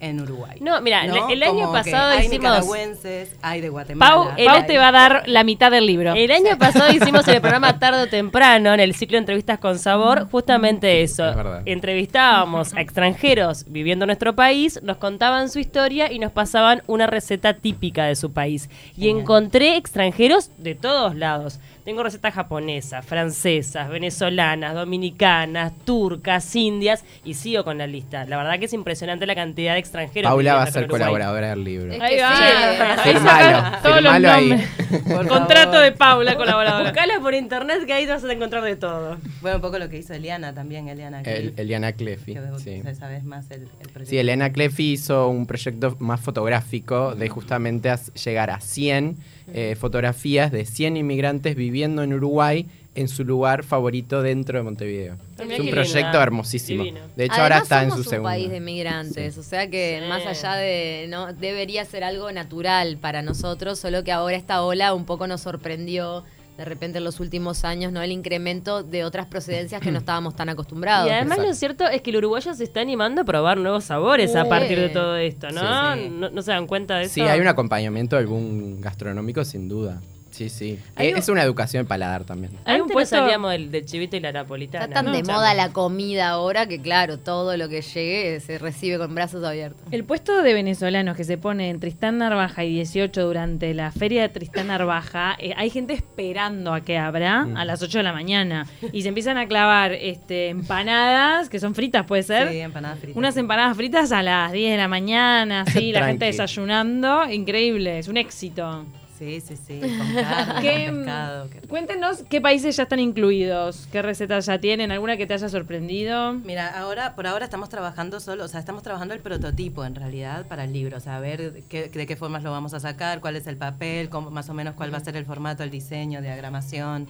en 0.00 0.20
Uruguay. 0.20 0.58
No, 0.60 0.80
mira, 0.82 1.06
¿no? 1.06 1.28
el- 1.30 1.42
año 1.42 1.52
Como 1.52 1.72
que 1.72 1.78
pasado 1.90 2.10
hay 2.12 2.26
hicimos- 2.26 2.32
nicaragüenses, 2.40 3.36
hay 3.40 3.60
de 3.60 3.68
Guatemala. 3.70 4.14
Pau, 4.14 4.28
el- 4.36 4.46
Pau 4.46 4.66
te 4.66 4.76
va 4.78 4.88
a 4.88 4.92
dar 4.92 5.22
la 5.26 5.44
mitad 5.44 5.70
del 5.70 5.86
libro. 5.86 6.12
El 6.14 6.30
año 6.30 6.58
pasado 6.58 6.92
hicimos 6.92 7.26
en 7.28 7.34
el 7.36 7.40
programa 7.40 7.78
Tarde 7.78 8.02
o 8.02 8.06
Temprano, 8.08 8.74
en 8.74 8.80
el 8.80 8.94
ciclo 8.94 9.16
Entrevistas 9.18 9.58
con 9.58 9.78
Sabor, 9.78 10.28
justamente 10.30 11.02
eso. 11.02 11.28
Es 11.28 11.36
verdad. 11.36 11.62
Entrevistábamos 11.64 12.74
a 12.74 12.80
extranjeros 12.80 13.64
viviendo 13.68 14.04
en 14.04 14.08
nuestro 14.08 14.34
país, 14.34 14.80
nos 14.82 14.96
contaban 14.98 15.48
su 15.48 15.58
historia 15.58 16.10
y 16.12 16.18
nos 16.18 16.32
pasaban 16.32 16.82
una 16.86 17.06
receta 17.06 17.54
típica 17.54 18.04
de 18.06 18.16
su 18.16 18.32
país. 18.32 18.68
Y 18.96 19.02
Genial. 19.02 19.20
encontré 19.20 19.76
extranjeros 19.76 20.50
de 20.58 20.74
todos 20.74 21.14
lados. 21.14 21.60
Tengo 21.84 22.02
recetas 22.02 22.32
japonesas, 22.32 23.04
francesas, 23.04 23.90
venezolanas, 23.90 24.74
dominicanas, 24.74 25.70
turcas, 25.84 26.56
indias 26.56 27.04
y 27.26 27.34
sigo 27.34 27.62
con 27.62 27.76
la 27.76 27.86
lista. 27.86 28.24
La 28.24 28.38
verdad 28.38 28.58
que 28.58 28.64
es 28.64 28.72
impresionante 28.72 29.26
la 29.26 29.34
cantidad 29.34 29.74
de 29.74 29.80
extranjeros. 29.80 30.30
Paula 30.30 30.54
va 30.54 30.62
a 30.62 30.70
ser 30.70 30.86
colaboradora 30.88 31.50
del 31.50 31.62
libro. 31.62 31.92
Es 31.92 32.00
Ahí 32.00 32.16
que 32.16 32.22
va. 32.22 32.36
sí, 32.36 32.42
Ahí 32.42 33.12
Firmalo, 33.12 33.56
saca 33.60 33.80
todos 33.82 34.02
los 34.02 34.12
ahí. 34.14 34.48
nombres. 34.48 35.28
Contrato 35.28 35.78
de 35.80 35.92
Paula, 35.92 36.36
colaboradora. 36.36 36.84
Buscala 36.90 37.20
por 37.20 37.34
internet 37.34 37.84
que 37.84 37.92
ahí 37.92 38.06
vas 38.06 38.24
a 38.24 38.32
encontrar 38.32 38.62
de 38.64 38.76
todo. 38.76 39.18
Bueno, 39.42 39.56
un 39.56 39.62
poco 39.62 39.78
lo 39.78 39.90
que 39.90 39.98
hizo 39.98 40.14
Eliana 40.14 40.54
también, 40.54 40.88
Eliana. 40.88 41.20
El- 41.20 41.52
Cliff, 41.52 41.58
Eliana 41.58 42.50
vos 42.50 42.62
Sí. 42.62 42.82
sabes 42.98 43.24
más 43.24 43.50
el, 43.50 43.62
el 43.62 43.68
proyecto. 43.90 44.06
Sí, 44.06 44.16
Elena 44.16 44.50
Cleffi 44.52 44.92
hizo 44.92 45.28
un 45.28 45.44
proyecto 45.46 45.96
más 45.98 46.18
fotográfico 46.22 47.14
de 47.14 47.28
justamente 47.28 47.92
llegar 48.24 48.48
a 48.50 48.60
100 48.60 49.18
eh, 49.52 49.76
fotografías 49.78 50.50
de 50.50 50.64
100 50.64 50.96
inmigrantes 50.96 51.54
viviendo 51.54 51.73
en 51.82 52.12
Uruguay 52.14 52.66
en 52.94 53.08
su 53.08 53.24
lugar 53.24 53.64
favorito 53.64 54.22
dentro 54.22 54.56
de 54.56 54.62
Montevideo. 54.62 55.16
Mirá 55.42 55.54
Es 55.54 55.60
un 55.60 55.70
proyecto 55.70 55.98
linda. 55.98 56.22
hermosísimo. 56.22 56.84
Divino. 56.84 57.00
De 57.16 57.24
hecho, 57.24 57.32
Además, 57.34 57.38
ahora 57.52 57.58
está 57.64 57.82
en 57.82 57.90
su 57.90 58.04
segundo. 58.04 58.28
un 58.28 58.34
país 58.36 58.50
de 58.50 58.60
migrantes, 58.60 59.34
Sí. 59.34 59.40
o 59.40 59.42
sea 59.42 59.68
que 59.68 59.98
Sí. 60.00 60.08
más 60.08 60.24
allá 60.26 60.54
de 60.54 61.06
no 61.08 61.32
debería 61.32 61.84
ser 61.84 62.04
algo 62.04 62.30
natural 62.30 62.96
para 62.98 63.20
nosotros, 63.22 63.80
solo 63.80 64.04
que 64.04 64.12
ahora 64.12 64.36
esta 64.36 64.62
ola 64.62 64.94
un 64.94 65.06
poco 65.06 65.26
nos 65.26 65.40
sorprendió 65.40 66.22
de 66.56 66.64
repente 66.64 66.98
en 66.98 67.04
los 67.04 67.18
últimos 67.18 67.64
años, 67.64 67.90
¿no? 67.90 68.00
El 68.00 68.12
incremento 68.12 68.84
de 68.84 69.02
otras 69.02 69.26
procedencias 69.26 69.80
que 69.82 69.90
no 69.90 69.98
estábamos 69.98 70.36
tan 70.36 70.48
acostumbrados. 70.50 71.08
Y 71.08 71.10
además 71.10 71.38
Exacto. 71.38 71.48
lo 71.48 71.54
cierto 71.56 71.88
es 71.88 72.00
que 72.00 72.10
el 72.10 72.18
uruguayo 72.18 72.54
se 72.54 72.62
está 72.62 72.80
animando 72.80 73.22
a 73.22 73.24
probar 73.24 73.58
nuevos 73.58 73.82
sabores 73.82 74.36
a 74.36 74.44
partir 74.48 74.78
de 74.78 74.88
todo 74.90 75.16
esto, 75.16 75.50
¿no? 75.50 75.94
Sí, 75.96 76.00
sí. 76.04 76.08
¿No, 76.10 76.30
no 76.30 76.42
se 76.42 76.52
dan 76.52 76.68
cuenta 76.68 76.98
de 76.98 77.06
eso? 77.06 77.14
Sí, 77.14 77.22
hay 77.22 77.40
un 77.40 77.48
acompañamiento 77.48 78.16
algún 78.16 78.80
gastronómico 78.80 79.44
sin 79.44 79.68
duda. 79.68 80.00
Sí, 80.34 80.48
sí. 80.48 80.78
Eh, 80.98 81.12
un- 81.12 81.18
Es 81.18 81.28
una 81.28 81.42
educación 81.44 81.84
de 81.84 81.88
paladar 81.88 82.24
también. 82.24 82.52
Hay 82.64 82.76
un 82.76 82.82
Antes 82.82 82.92
puesto- 82.94 83.16
no 83.16 83.22
salíamos 83.22 83.52
del, 83.52 83.70
del 83.70 83.84
chivito 83.86 84.16
y 84.16 84.20
la 84.20 84.32
napolitana. 84.32 84.86
Está 84.86 84.94
tan 84.96 85.04
¿no? 85.06 85.12
de 85.12 85.22
moda 85.22 85.54
la 85.54 85.72
comida 85.72 86.28
ahora 86.30 86.66
que 86.66 86.80
claro, 86.80 87.18
todo 87.20 87.56
lo 87.56 87.68
que 87.68 87.82
llegue 87.82 88.40
se 88.40 88.58
recibe 88.58 88.98
con 88.98 89.14
brazos 89.14 89.44
abiertos. 89.44 89.80
El 89.92 90.02
puesto 90.04 90.42
de 90.42 90.52
venezolanos 90.52 91.16
que 91.16 91.22
se 91.22 91.38
pone 91.38 91.70
en 91.70 91.78
Tristán 91.78 92.18
Narvaja 92.18 92.64
y 92.64 92.74
18 92.74 93.22
durante 93.24 93.72
la 93.74 93.92
feria 93.92 94.22
de 94.22 94.28
Tristán 94.28 94.66
Narvaja, 94.66 95.36
eh, 95.38 95.54
hay 95.56 95.70
gente 95.70 95.92
esperando 95.94 96.74
a 96.74 96.80
que 96.80 96.98
abra 96.98 97.44
Mm. 97.44 97.56
a 97.56 97.64
las 97.64 97.80
8 97.82 97.98
de 97.98 98.04
la 98.04 98.12
mañana 98.12 98.66
y 98.92 99.02
se 99.02 99.08
empiezan 99.08 99.38
a 99.38 99.46
clavar 99.46 99.92
este, 99.92 100.48
empanadas, 100.48 101.48
que 101.48 101.60
son 101.60 101.74
fritas, 101.76 102.06
puede 102.06 102.24
ser. 102.24 102.50
Sí, 102.50 102.58
empanadas 102.58 102.98
fritas. 102.98 103.16
Unas 103.16 103.36
empanadas 103.36 103.76
fritas 103.76 104.10
a 104.10 104.22
las 104.22 104.50
10 104.50 104.72
de 104.72 104.78
la 104.78 104.88
mañana, 104.88 105.64
sí, 105.66 105.92
la 105.92 106.06
gente 106.06 106.24
desayunando, 106.26 107.30
increíble, 107.30 107.98
es 108.00 108.08
un 108.08 108.16
éxito. 108.16 108.84
Sí, 109.24 109.40
Sí, 109.40 109.56
sí, 109.56 109.80
con 109.80 110.14
carne, 110.14 110.60
¿Qué, 110.60 110.86
con 110.86 110.96
pescado. 110.98 111.48
qué- 111.50 111.60
Cuéntenos 111.68 112.22
qué 112.28 112.40
países 112.40 112.76
ya 112.76 112.82
están 112.84 113.00
incluidos, 113.00 113.88
qué 113.90 114.02
recetas 114.02 114.46
ya 114.46 114.58
tienen, 114.58 114.92
alguna 114.92 115.16
que 115.16 115.26
te 115.26 115.34
haya 115.34 115.48
sorprendido. 115.48 116.34
Mira, 116.34 116.68
ahora, 116.78 117.14
por 117.14 117.26
ahora 117.26 117.44
estamos 117.46 117.68
trabajando 117.68 118.20
solo, 118.20 118.44
o 118.44 118.48
sea, 118.48 118.60
estamos 118.60 118.82
trabajando 118.82 119.14
el 119.14 119.20
prototipo 119.20 119.84
en 119.84 119.94
realidad 119.94 120.46
para 120.46 120.64
el 120.64 120.72
libro, 120.72 120.96
o 120.98 121.00
sea, 121.00 121.18
ver 121.20 121.62
qué- 121.68 121.88
de 121.88 122.06
qué 122.06 122.16
formas 122.16 122.42
lo 122.42 122.50
vamos 122.50 122.74
a 122.74 122.80
sacar, 122.80 123.20
cuál 123.20 123.36
es 123.36 123.46
el 123.46 123.56
papel, 123.56 124.08
cómo- 124.10 124.30
más 124.30 124.48
o 124.50 124.54
menos 124.54 124.74
cuál 124.74 124.92
va 124.92 124.98
a 124.98 125.04
ser 125.04 125.16
el 125.16 125.24
formato, 125.24 125.62
el 125.62 125.70
diseño, 125.70 126.20
diagramación, 126.20 127.06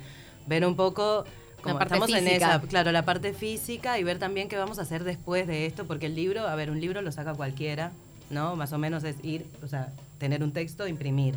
ver 0.47 0.65
un 0.67 0.77
poco 0.77 1.25
como 1.63 1.79
parte 1.79 1.95
estamos 1.95 2.11
en 2.11 2.25
física. 2.25 2.57
esa, 2.57 2.61
claro, 2.61 2.93
la 2.93 3.05
parte 3.05 3.33
física 3.33 3.99
y 3.99 4.05
ver 4.05 4.19
también 4.19 4.49
qué 4.49 4.57
vamos 4.57 4.79
a 4.79 4.83
hacer 4.83 5.03
después 5.03 5.47
de 5.47 5.67
esto, 5.67 5.87
porque 5.87 6.07
el 6.07 6.15
libro, 6.15 6.47
a 6.47 6.55
ver, 6.55 6.71
un 6.71 6.81
libro 6.81 7.01
lo 7.03 7.11
saca 7.11 7.33
cualquiera, 7.35 7.91
¿no? 8.31 8.55
Más 8.57 8.73
o 8.73 8.79
menos 8.79 9.03
es 9.05 9.17
ir, 9.23 9.47
o 9.63 9.69
sea, 9.69 9.89
tener 10.19 10.43
un 10.43 10.53
texto, 10.53 10.87
imprimir. 10.87 11.35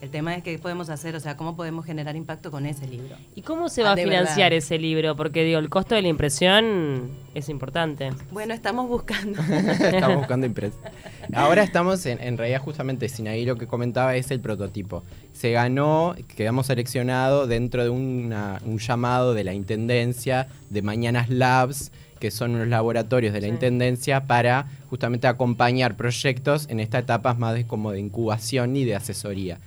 El 0.00 0.08
tema 0.08 0.34
es 0.34 0.42
qué 0.42 0.58
podemos 0.58 0.88
hacer, 0.88 1.14
o 1.14 1.20
sea, 1.20 1.36
cómo 1.36 1.56
podemos 1.56 1.84
generar 1.84 2.16
impacto 2.16 2.50
con 2.50 2.64
ese 2.64 2.86
libro. 2.88 3.16
¿Y 3.34 3.42
cómo 3.42 3.68
se 3.68 3.82
va 3.82 3.90
Ah, 3.90 3.92
a 3.92 3.96
financiar 3.96 4.50
verdad. 4.50 4.52
ese 4.54 4.78
libro? 4.78 5.14
Porque 5.14 5.44
digo, 5.44 5.58
el 5.58 5.68
costo 5.68 5.94
de 5.94 6.00
la 6.00 6.08
impresión 6.08 7.10
es 7.34 7.50
importante. 7.50 8.10
Bueno, 8.30 8.54
estamos 8.54 8.88
buscando. 8.88 9.38
estamos 9.68 10.16
buscando 10.16 10.46
impres. 10.46 10.72
Ahora 11.34 11.62
estamos 11.62 12.06
en, 12.06 12.18
en 12.22 12.38
realidad 12.38 12.62
justamente 12.62 13.10
Sinaí 13.10 13.44
lo 13.44 13.56
que 13.56 13.66
comentaba 13.66 14.16
es 14.16 14.30
el 14.30 14.40
prototipo. 14.40 15.02
Se 15.34 15.52
ganó, 15.52 16.14
quedamos 16.34 16.66
seleccionados 16.68 17.46
dentro 17.48 17.82
de 17.84 17.90
una- 17.90 18.58
un 18.64 18.78
llamado 18.78 19.34
de 19.34 19.44
la 19.44 19.52
Intendencia 19.52 20.48
de 20.70 20.80
Mañanas 20.80 21.28
Labs, 21.28 21.92
que 22.18 22.30
son 22.30 22.54
unos 22.54 22.68
laboratorios 22.68 23.34
de 23.34 23.42
la 23.42 23.48
Sí. 23.48 23.52
Intendencia 23.52 24.24
para 24.26 24.66
justamente 24.88 25.26
acompañar 25.26 25.96
proyectos 25.96 26.66
en 26.70 26.80
esta 26.80 26.98
etapa 27.00 27.34
más 27.34 27.52
de 27.54 27.66
como 27.66 27.92
de 27.92 28.00
incubación 28.00 28.76
y 28.76 28.84
de 28.86 28.96
asesoría. 28.96 29.58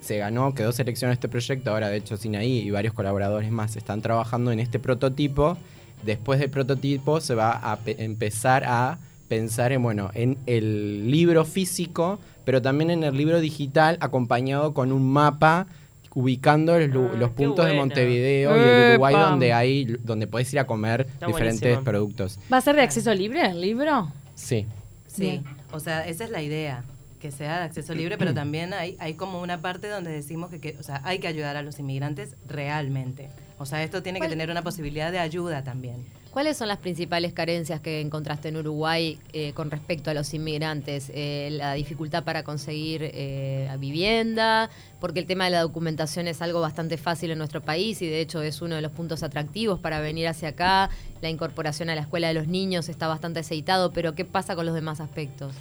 Se 0.00 0.16
ganó, 0.18 0.54
quedó 0.54 0.72
seleccionado 0.72 1.12
este 1.14 1.28
proyecto, 1.28 1.70
ahora 1.70 1.88
de 1.88 1.98
hecho 1.98 2.16
Sinaí 2.16 2.58
y 2.60 2.70
varios 2.70 2.94
colaboradores 2.94 3.50
más 3.50 3.76
están 3.76 4.00
trabajando 4.02 4.50
en 4.52 4.58
este 4.60 4.78
prototipo. 4.78 5.56
Después 6.04 6.40
del 6.40 6.48
prototipo 6.50 7.20
se 7.20 7.34
va 7.34 7.52
a 7.52 7.76
pe- 7.76 8.02
empezar 8.02 8.64
a 8.66 8.98
pensar 9.28 9.72
en, 9.72 9.82
bueno, 9.82 10.10
en 10.14 10.38
el 10.46 11.10
libro 11.10 11.44
físico, 11.44 12.18
pero 12.44 12.62
también 12.62 12.90
en 12.90 13.04
el 13.04 13.14
libro 13.16 13.40
digital 13.40 13.98
acompañado 14.00 14.72
con 14.74 14.90
un 14.90 15.06
mapa 15.12 15.66
ubicando 16.14 16.76
los, 16.80 17.10
Ah, 17.12 17.16
los 17.16 17.30
puntos 17.30 17.66
de. 17.66 17.74
Montevideo 17.74 18.56
y 18.56 18.60
el 18.60 18.90
Uruguay 18.92 19.14
donde 19.14 19.52
hay 19.52 19.84
donde 19.84 20.26
podés 20.26 20.52
ir 20.52 20.58
a 20.58 20.66
comer 20.66 21.02
Está 21.02 21.26
diferentes 21.26 21.60
buenísimo. 21.60 21.84
productos. 21.84 22.38
¿Va 22.52 22.56
a 22.56 22.60
ser 22.62 22.74
de 22.74 22.82
acceso 22.82 23.14
libre 23.14 23.46
el 23.46 23.60
libro? 23.60 24.10
Sí. 24.34 24.66
Sí, 25.06 25.22
Bien. 25.22 25.44
o 25.72 25.78
sea, 25.78 26.06
esa 26.08 26.24
es 26.24 26.30
la 26.30 26.42
idea, 26.42 26.82
que 27.20 27.30
sea 27.30 27.58
de 27.58 27.64
acceso 27.66 27.94
libre, 27.94 28.18
pero 28.18 28.34
también 28.34 28.72
hay, 28.74 28.96
hay 28.98 29.14
como 29.14 29.40
una 29.40 29.60
parte 29.60 29.88
donde 29.88 30.10
decimos 30.10 30.50
que, 30.50 30.58
que, 30.60 30.76
o 30.80 30.82
sea, 30.82 31.00
hay 31.04 31.18
que 31.20 31.28
ayudar 31.28 31.56
a 31.56 31.62
los 31.62 31.78
inmigrantes 31.78 32.34
realmente. 32.48 33.28
O 33.58 33.66
sea, 33.66 33.82
esto 33.84 34.02
tiene 34.02 34.18
que 34.18 34.22
¿Cuál- 34.22 34.30
tener 34.30 34.50
una 34.50 34.62
posibilidad 34.62 35.12
de 35.12 35.18
ayuda 35.18 35.62
también. 35.62 36.04
¿Cuáles 36.30 36.56
son 36.56 36.68
las 36.68 36.78
principales 36.78 37.32
carencias 37.32 37.80
que 37.80 38.00
encontraste 38.00 38.48
en 38.50 38.56
Uruguay 38.56 39.18
eh, 39.32 39.52
con 39.52 39.68
respecto 39.68 40.10
a 40.10 40.14
los 40.14 40.32
inmigrantes? 40.32 41.10
Eh, 41.12 41.48
la 41.50 41.74
dificultad 41.74 42.22
para 42.22 42.44
conseguir 42.44 43.02
eh, 43.02 43.68
vivienda, 43.80 44.70
porque 45.00 45.18
el 45.18 45.26
tema 45.26 45.46
de 45.46 45.50
la 45.50 45.60
documentación 45.62 46.28
es 46.28 46.40
algo 46.40 46.60
bastante 46.60 46.96
fácil 46.98 47.32
en 47.32 47.38
nuestro 47.38 47.60
país 47.62 48.00
y 48.00 48.06
de 48.06 48.20
hecho 48.20 48.42
es 48.42 48.62
uno 48.62 48.76
de 48.76 48.80
los 48.80 48.92
puntos 48.92 49.24
atractivos 49.24 49.80
para 49.80 50.00
venir 50.00 50.28
hacia 50.28 50.50
acá. 50.50 50.88
La 51.20 51.28
incorporación 51.28 51.90
a 51.90 51.96
la 51.96 52.02
escuela 52.02 52.28
de 52.28 52.34
los 52.34 52.46
niños 52.46 52.88
está 52.88 53.08
bastante 53.08 53.40
aceitado, 53.40 53.92
pero 53.92 54.14
¿qué 54.14 54.24
pasa 54.24 54.54
con 54.54 54.64
los 54.66 54.74
demás 54.76 55.00
aspectos? 55.00 55.52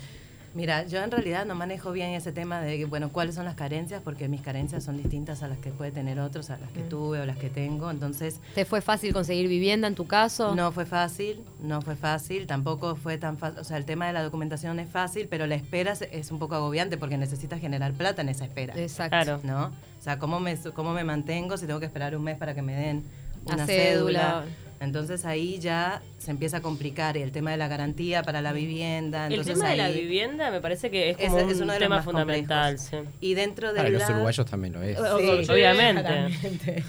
Mira, 0.60 0.86
yo 0.86 1.02
en 1.02 1.10
realidad 1.10 1.46
no 1.46 1.56
manejo 1.56 1.94
bien 1.94 2.10
ese 2.10 2.34
tema 2.34 2.60
de, 2.60 2.78
que, 2.80 2.84
bueno, 2.84 3.14
cuáles 3.14 3.36
son 3.36 3.46
las 3.46 3.56
carencias, 3.56 4.02
porque 4.04 4.28
mis 4.28 4.42
carencias 4.42 4.84
son 4.84 4.98
distintas 4.98 5.42
a 5.42 5.48
las 5.48 5.58
que 5.58 5.70
puede 5.72 5.92
tener 5.92 6.20
otros, 6.20 6.50
a 6.50 6.58
las 6.58 6.70
que 6.72 6.82
tuve 6.82 7.22
o 7.22 7.26
las 7.26 7.38
que 7.38 7.50
tengo. 7.50 7.90
Entonces, 7.90 8.42
¿Te 8.56 8.66
fue 8.66 8.82
fácil 8.82 9.14
conseguir 9.14 9.48
vivienda 9.48 9.88
en 9.88 9.96
tu 9.96 10.06
caso? 10.06 10.54
no 10.56 10.74
fue 10.74 10.86
fácil, 10.86 11.42
no 11.62 11.82
fue 11.82 11.96
fácil, 11.96 12.46
tampoco 12.46 12.98
fue 12.98 13.18
tan 13.18 13.38
fácil. 13.38 13.60
O 13.62 13.64
sea, 13.64 13.78
el 13.78 13.86
tema 13.86 14.08
de 14.08 14.12
la 14.12 14.22
documentación 14.22 14.80
es 14.82 14.90
fácil, 14.90 15.30
pero 15.30 15.48
la 15.48 15.56
espera 15.56 15.94
es- 15.94 16.30
un 16.30 16.40
poco 16.40 16.56
agobiante 16.56 16.98
porque 16.98 17.18
necesitas 17.18 17.62
generar 17.62 17.94
plata 17.94 18.22
en 18.22 18.28
esa 18.28 18.44
espera. 18.44 18.74
Exacto. 18.78 19.12
Claro. 19.12 19.40
¿no? 19.46 19.68
O 19.68 20.02
sea, 20.04 20.20
¿cómo 20.20 20.42
me, 20.42 20.58
cómo 20.76 20.92
me 20.92 21.06
mantengo 21.06 21.56
si 21.56 21.68
tengo 21.68 21.80
que 21.80 21.86
esperar 21.86 22.18
un 22.18 22.24
mes 22.24 22.38
para 22.38 22.54
que 22.54 22.62
me 22.62 22.74
den 22.76 23.06
La 23.46 23.54
una 23.56 23.66
cédula. 23.66 24.20
cédula? 24.20 24.44
Entonces 24.82 25.26
ahí 25.26 25.60
ya 25.60 26.02
se 26.20 26.32
empieza 26.32 26.58
a 26.58 26.62
complicar 26.62 27.18
y 27.18 27.22
el 27.22 27.32
tema 27.34 27.52
de 27.52 27.58
la 27.58 27.68
garantía 27.68 28.24
para 28.24 28.42
la 28.42 28.54
vivienda. 28.54 29.28
El 29.28 29.34
Entonces 29.34 29.56
tema 29.56 29.70
de 29.72 29.76
la 29.78 29.90
vivienda 29.90 30.52
me 30.52 30.62
parece 30.62 30.90
que 30.90 31.10
es 31.10 31.18
Es- 31.20 31.26
como 31.30 31.40
es 31.40 31.58
un 31.58 31.64
uno 31.64 31.74
de 31.74 31.80
los 31.80 31.86
tema 31.86 31.96
más 31.98 32.06
fundamental. 32.06 32.80
sí. 32.80 32.98
Y 33.20 33.34
dentro 33.34 33.74
de 33.74 33.78
Para 33.78 33.90
los 33.90 34.10
uruguayos 34.10 34.46
también 34.46 34.74
lo 34.74 34.82
es. 34.82 34.98
Sí. 34.98 35.52
obviamente. 35.52 36.84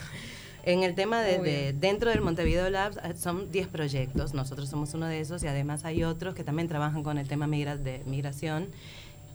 En 0.62 0.82
el 0.82 0.94
tema 0.94 1.22
de, 1.22 1.38
de- 1.38 1.72
dentro 1.72 2.10
del 2.10 2.20
Montevideo 2.20 2.68
Labs 2.68 2.98
eh, 2.98 3.14
son 3.16 3.50
10 3.50 3.66
proyectos, 3.68 4.34
nosotros 4.34 4.68
somos 4.68 4.92
uno 4.94 5.06
de 5.06 5.18
esos 5.20 5.42
y 5.42 5.46
además 5.46 5.84
hay 5.86 6.04
otros 6.04 6.34
que 6.34 6.44
también 6.44 6.68
trabajan 6.68 7.02
con 7.02 7.16
el 7.18 7.26
tema 7.26 7.46
migra- 7.46 7.76
de 7.78 8.02
migración 8.06 8.68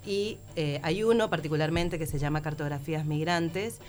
y 0.06 0.38
eh, 0.56 0.80
hay 0.84 1.04
uno 1.04 1.32
particularmente 1.32 1.98
que 1.98 2.06
se 2.06 2.20
llama 2.20 2.44
Cartografías 2.44 3.06
Migrantes 3.06 3.80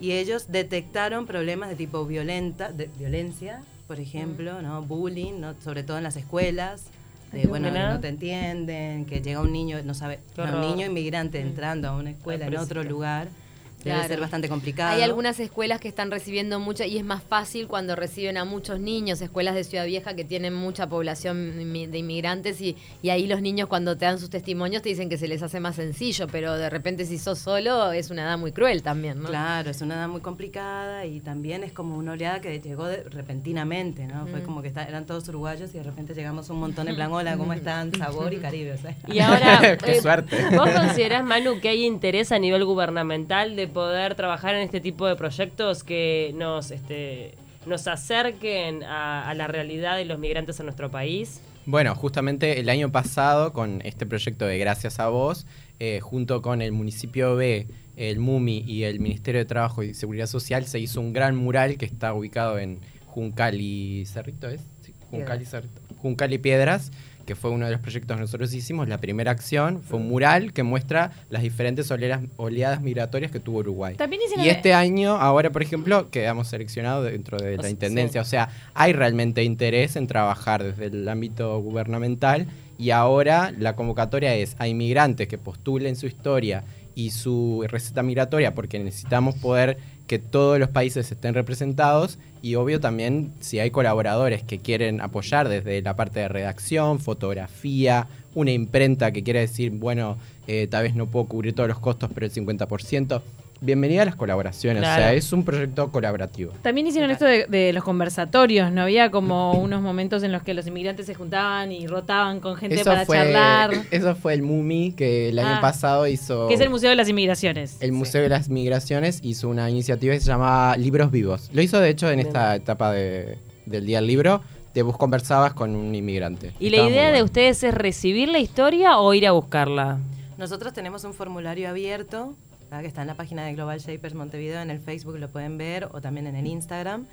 y 0.00 0.12
ellos 0.12 0.46
detectaron 0.50 1.26
problemas 1.26 1.68
de 1.68 1.76
tipo 1.76 2.06
violenta, 2.06 2.72
de 2.72 2.88
violencia, 2.98 3.60
por 3.86 4.00
ejemplo, 4.00 4.62
¿no? 4.62 4.82
bullying, 4.82 5.40
¿no? 5.40 5.54
sobre 5.62 5.82
todo 5.82 5.98
en 5.98 6.04
las 6.04 6.16
escuelas. 6.16 6.84
De, 7.32 7.46
bueno, 7.46 7.72
que 7.72 7.78
no 7.78 8.00
te 8.00 8.08
entienden, 8.08 9.04
que 9.04 9.20
llega 9.20 9.40
un 9.40 9.52
niño, 9.52 9.78
no 9.84 9.94
sabe, 9.94 10.20
un 10.38 10.60
niño 10.60 10.86
inmigrante 10.86 11.40
entrando 11.40 11.88
a 11.88 11.96
una 11.96 12.10
escuela 12.10 12.46
en 12.46 12.56
otro 12.56 12.82
pobrecito. 12.82 13.45
Debe 13.94 14.08
ser 14.08 14.20
bastante 14.20 14.48
complicado. 14.48 14.94
Hay 14.94 15.02
algunas 15.02 15.38
escuelas 15.40 15.80
que 15.80 15.88
están 15.88 16.10
recibiendo 16.10 16.60
mucho 16.60 16.84
y 16.84 16.98
es 16.98 17.04
más 17.04 17.22
fácil 17.22 17.66
cuando 17.68 17.96
reciben 17.96 18.36
a 18.36 18.44
muchos 18.44 18.80
niños, 18.80 19.20
escuelas 19.20 19.54
de 19.54 19.64
Ciudad 19.64 19.86
Vieja 19.86 20.14
que 20.14 20.24
tienen 20.24 20.54
mucha 20.54 20.88
población 20.88 21.56
de 21.56 21.98
inmigrantes 21.98 22.60
y, 22.60 22.76
y 23.02 23.10
ahí 23.10 23.26
los 23.26 23.40
niños 23.42 23.68
cuando 23.68 23.96
te 23.96 24.04
dan 24.04 24.18
sus 24.18 24.30
testimonios 24.30 24.82
te 24.82 24.88
dicen 24.88 25.08
que 25.08 25.18
se 25.18 25.28
les 25.28 25.42
hace 25.42 25.60
más 25.60 25.76
sencillo, 25.76 26.26
pero 26.30 26.54
de 26.56 26.70
repente 26.70 27.04
si 27.06 27.18
sos 27.18 27.38
solo 27.38 27.92
es 27.92 28.10
una 28.10 28.22
edad 28.22 28.38
muy 28.38 28.52
cruel 28.52 28.82
también, 28.82 29.22
¿no? 29.22 29.28
Claro, 29.28 29.70
es 29.70 29.80
una 29.80 29.94
edad 29.94 30.08
muy 30.08 30.20
complicada 30.20 31.04
y 31.06 31.20
también 31.20 31.64
es 31.64 31.72
como 31.72 31.96
una 31.96 32.12
oleada 32.12 32.40
que 32.40 32.60
llegó 32.60 32.86
de- 32.86 33.04
repentinamente, 33.04 34.06
¿no? 34.06 34.26
Fue 34.26 34.40
Mm. 34.40 34.44
como 34.44 34.62
que 34.62 34.68
está- 34.68 34.84
eran 34.84 35.06
todos 35.06 35.28
uruguayos 35.28 35.70
y 35.74 35.78
de 35.78 35.82
repente 35.84 36.14
llegamos 36.14 36.50
un 36.50 36.58
montón 36.58 36.88
en 36.88 36.94
plan, 36.96 37.12
hola, 37.12 37.36
¿cómo 37.36 37.52
están? 37.52 37.92
Sabor 37.94 38.32
y 38.32 38.38
Caribe, 38.38 38.72
o 38.72 38.78
sea. 38.78 38.96
Y 39.08 39.18
ahora, 39.20 39.76
Qué 39.84 39.92
eh, 39.98 40.00
suerte. 40.00 40.36
¿vos 40.56 40.70
considerás, 40.70 41.24
Manu, 41.24 41.60
que 41.60 41.68
hay 41.68 41.84
interés 41.84 42.32
a 42.32 42.38
nivel 42.38 42.64
gubernamental 42.64 43.56
de 43.56 43.68
poder 43.76 44.14
trabajar 44.14 44.54
en 44.54 44.62
este 44.62 44.80
tipo 44.80 45.06
de 45.06 45.16
proyectos 45.16 45.84
que 45.84 46.32
nos, 46.34 46.70
este, 46.70 47.34
nos 47.66 47.86
acerquen 47.86 48.82
a, 48.82 49.28
a 49.28 49.34
la 49.34 49.48
realidad 49.48 49.98
de 49.98 50.06
los 50.06 50.18
migrantes 50.18 50.58
en 50.60 50.64
nuestro 50.64 50.90
país? 50.90 51.42
Bueno, 51.66 51.94
justamente 51.94 52.58
el 52.58 52.70
año 52.70 52.90
pasado, 52.90 53.52
con 53.52 53.82
este 53.84 54.06
proyecto 54.06 54.46
de 54.46 54.56
Gracias 54.56 54.98
a 54.98 55.08
Vos, 55.08 55.46
eh, 55.78 56.00
junto 56.00 56.40
con 56.40 56.62
el 56.62 56.72
municipio 56.72 57.36
B, 57.36 57.66
el 57.96 58.18
MUMI 58.18 58.64
y 58.66 58.84
el 58.84 58.98
Ministerio 58.98 59.42
de 59.42 59.44
Trabajo 59.44 59.82
y 59.82 59.92
Seguridad 59.92 60.26
Social, 60.26 60.64
se 60.64 60.78
hizo 60.78 61.02
un 61.02 61.12
gran 61.12 61.36
mural 61.36 61.76
que 61.76 61.84
está 61.84 62.14
ubicado 62.14 62.58
en 62.58 62.80
Juncal 63.04 63.60
y 63.60 64.06
Cerrito, 64.06 64.48
¿es? 64.48 64.62
Sí, 64.80 64.94
Juncal 65.10 65.42
y 65.42 65.44
Cerrito. 65.44 65.82
Juncal 65.98 66.32
y 66.32 66.38
Piedras, 66.38 66.92
que 67.26 67.34
fue 67.34 67.50
uno 67.50 67.66
de 67.66 67.72
los 67.72 67.80
proyectos 67.80 68.16
que 68.16 68.20
nosotros 68.22 68.54
hicimos. 68.54 68.88
La 68.88 68.98
primera 68.98 69.30
acción 69.32 69.82
fue 69.82 69.98
un 69.98 70.08
mural 70.08 70.52
que 70.52 70.62
muestra 70.62 71.10
las 71.28 71.42
diferentes 71.42 71.90
oleadas, 71.90 72.22
oleadas 72.36 72.80
migratorias 72.80 73.30
que 73.30 73.40
tuvo 73.40 73.58
Uruguay. 73.58 73.96
También 73.96 74.22
Y 74.42 74.48
este 74.48 74.72
año, 74.72 75.16
ahora 75.16 75.50
por 75.50 75.62
ejemplo, 75.62 76.08
quedamos 76.10 76.48
seleccionados 76.48 77.04
dentro 77.10 77.36
de 77.38 77.54
O 77.54 77.56
la 77.56 77.62
sea, 77.64 77.70
Intendencia. 77.70 78.22
sí. 78.24 78.26
O 78.28 78.30
sea, 78.30 78.48
hay 78.74 78.92
realmente 78.92 79.44
interés 79.44 79.96
en 79.96 80.06
trabajar 80.06 80.62
desde 80.62 80.86
el 80.86 81.08
ámbito 81.08 81.58
gubernamental 81.60 82.46
y 82.78 82.90
ahora 82.90 83.52
la 83.58 83.74
convocatoria 83.74 84.34
es 84.34 84.54
a 84.58 84.68
inmigrantes 84.68 85.28
que 85.28 85.38
postulen 85.38 85.96
su 85.96 86.06
historia 86.06 86.64
y 86.94 87.10
su 87.10 87.64
receta 87.68 88.02
migratoria 88.02 88.54
porque 88.54 88.78
necesitamos 88.78 89.34
poder 89.34 89.78
que 90.06 90.18
todos 90.18 90.58
los 90.58 90.68
países 90.68 91.10
estén 91.10 91.34
representados 91.34 92.18
y 92.42 92.54
obvio 92.54 92.80
también 92.80 93.32
si 93.40 93.58
hay 93.58 93.70
colaboradores 93.70 94.42
que 94.42 94.58
quieren 94.58 95.00
apoyar 95.00 95.48
desde 95.48 95.82
la 95.82 95.96
parte 95.96 96.20
de 96.20 96.28
redacción, 96.28 97.00
fotografía, 97.00 98.06
una 98.34 98.52
imprenta 98.52 99.10
que 99.12 99.22
quiere 99.22 99.40
decir, 99.40 99.70
bueno, 99.70 100.18
eh, 100.46 100.68
tal 100.70 100.84
vez 100.84 100.94
no 100.94 101.06
puedo 101.06 101.26
cubrir 101.26 101.54
todos 101.54 101.68
los 101.68 101.78
costos, 101.78 102.10
pero 102.14 102.26
el 102.26 102.32
50%. 102.32 103.22
Bienvenida 103.60 104.02
a 104.02 104.04
las 104.04 104.16
colaboraciones, 104.16 104.82
o 104.82 104.84
sea, 104.84 105.14
es 105.14 105.32
un 105.32 105.42
proyecto 105.42 105.90
colaborativo. 105.90 106.52
También 106.62 106.86
hicieron 106.86 107.10
esto 107.10 107.24
de, 107.24 107.46
de 107.46 107.72
los 107.72 107.82
conversatorios, 107.84 108.70
¿no? 108.70 108.82
Había 108.82 109.10
como 109.10 109.52
unos 109.58 109.80
momentos 109.80 110.22
en 110.22 110.30
los 110.32 110.42
que 110.42 110.52
los 110.52 110.66
inmigrantes 110.66 111.06
se 111.06 111.14
juntaban 111.14 111.72
y 111.72 111.86
rotaban 111.86 112.40
con 112.40 112.56
gente 112.56 112.84
para 112.84 113.06
fue, 113.06 113.16
charlar. 113.16 113.70
eso 113.90 114.14
fue 114.14 114.34
el 114.34 114.42
MUMI 114.42 114.92
que 114.92 115.30
el 115.30 115.38
año 115.38 115.56
Ah. 115.56 115.60
pasado 115.62 116.06
hizo. 116.06 116.48
Que 116.48 116.54
es 116.54 116.60
el 116.60 116.68
Museo 116.70 116.90
de 116.90 116.96
las 116.96 117.08
Inmigraciones. 117.08 117.78
el 117.80 117.92
Museo 117.92 118.22
de 118.22 118.28
las 118.28 118.48
Migraciones 118.50 119.20
hizo 119.22 119.48
una 119.48 119.70
iniciativa 119.70 120.12
que 120.12 120.20
se 120.20 120.26
llama 120.26 120.76
Libros 120.76 121.10
Vivos. 121.10 121.48
Lo 121.54 121.62
hizo 121.62 121.80
de 121.80 121.88
hecho 121.88 122.10
en 122.10 122.16
Bien. 122.16 122.26
esta 122.26 122.54
etapa 122.56 122.92
de- 122.92 123.38
del 123.64 123.86
Día 123.86 123.98
del 123.98 124.06
Libro. 124.06 124.42
Te 124.74 124.82
vos 124.82 124.98
conversabas 124.98 125.54
con 125.54 125.74
un 125.74 125.94
inmigrante. 125.94 126.52
¿Y 126.60 126.68
la 126.68 126.76
Estaba 126.76 126.90
idea 126.90 127.10
de 127.12 127.22
ustedes 127.22 127.62
es 127.64 127.72
recibir 127.72 128.28
la 128.28 128.38
historia 128.38 128.98
o 128.98 129.14
ir 129.14 129.26
a 129.26 129.30
buscarla? 129.32 129.98
Nosotros 130.36 130.74
tenemos 130.74 131.02
un 131.04 131.14
formulario 131.14 131.70
abierto 131.70 132.34
¿verdad? 132.70 132.82
que 132.82 132.88
está 132.88 133.02
en 133.02 133.08
la 133.08 133.14
página 133.14 133.44
de 133.44 133.54
Global 133.54 133.78
Shapers 133.78 134.14
Montevideo, 134.14 134.60
en 134.60 134.70
el 134.70 134.80
Facebook 134.80 135.18
lo 135.18 135.28
pueden 135.28 135.58
ver 135.58 135.88
o 135.92 136.00
también 136.00 136.26
en 136.26 136.36
el 136.36 136.46
Instagram. 136.46 137.06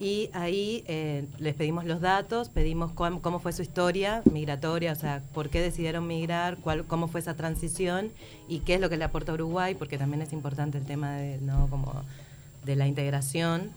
Y 0.00 0.30
ahí 0.32 0.84
eh, 0.86 1.26
les 1.38 1.54
pedimos 1.56 1.84
los 1.84 2.00
datos, 2.00 2.50
pedimos 2.50 2.92
cómo 2.92 3.40
fue 3.40 3.52
su 3.52 3.62
historia 3.62 4.22
migratoria, 4.30 4.92
o 4.92 4.94
sea, 4.94 5.22
por 5.34 5.50
qué 5.50 5.60
decidieron 5.60 6.06
migrar, 6.06 6.58
cómo 6.86 7.08
fue 7.08 7.18
esa 7.18 7.34
transición 7.34 8.12
y 8.48 8.60
qué 8.60 8.74
es 8.74 8.80
lo 8.80 8.88
que 8.88 8.96
le 8.96 9.04
aporta 9.04 9.32
Uruguay, 9.32 9.74
porque 9.74 9.98
también 9.98 10.22
es 10.22 10.32
importante 10.32 10.78
el 10.78 10.84
tema 10.84 11.16
de, 11.16 11.38
¿no? 11.38 11.66
como 11.68 12.04
de 12.64 12.76
la 12.76 12.86
integración. 12.86 13.72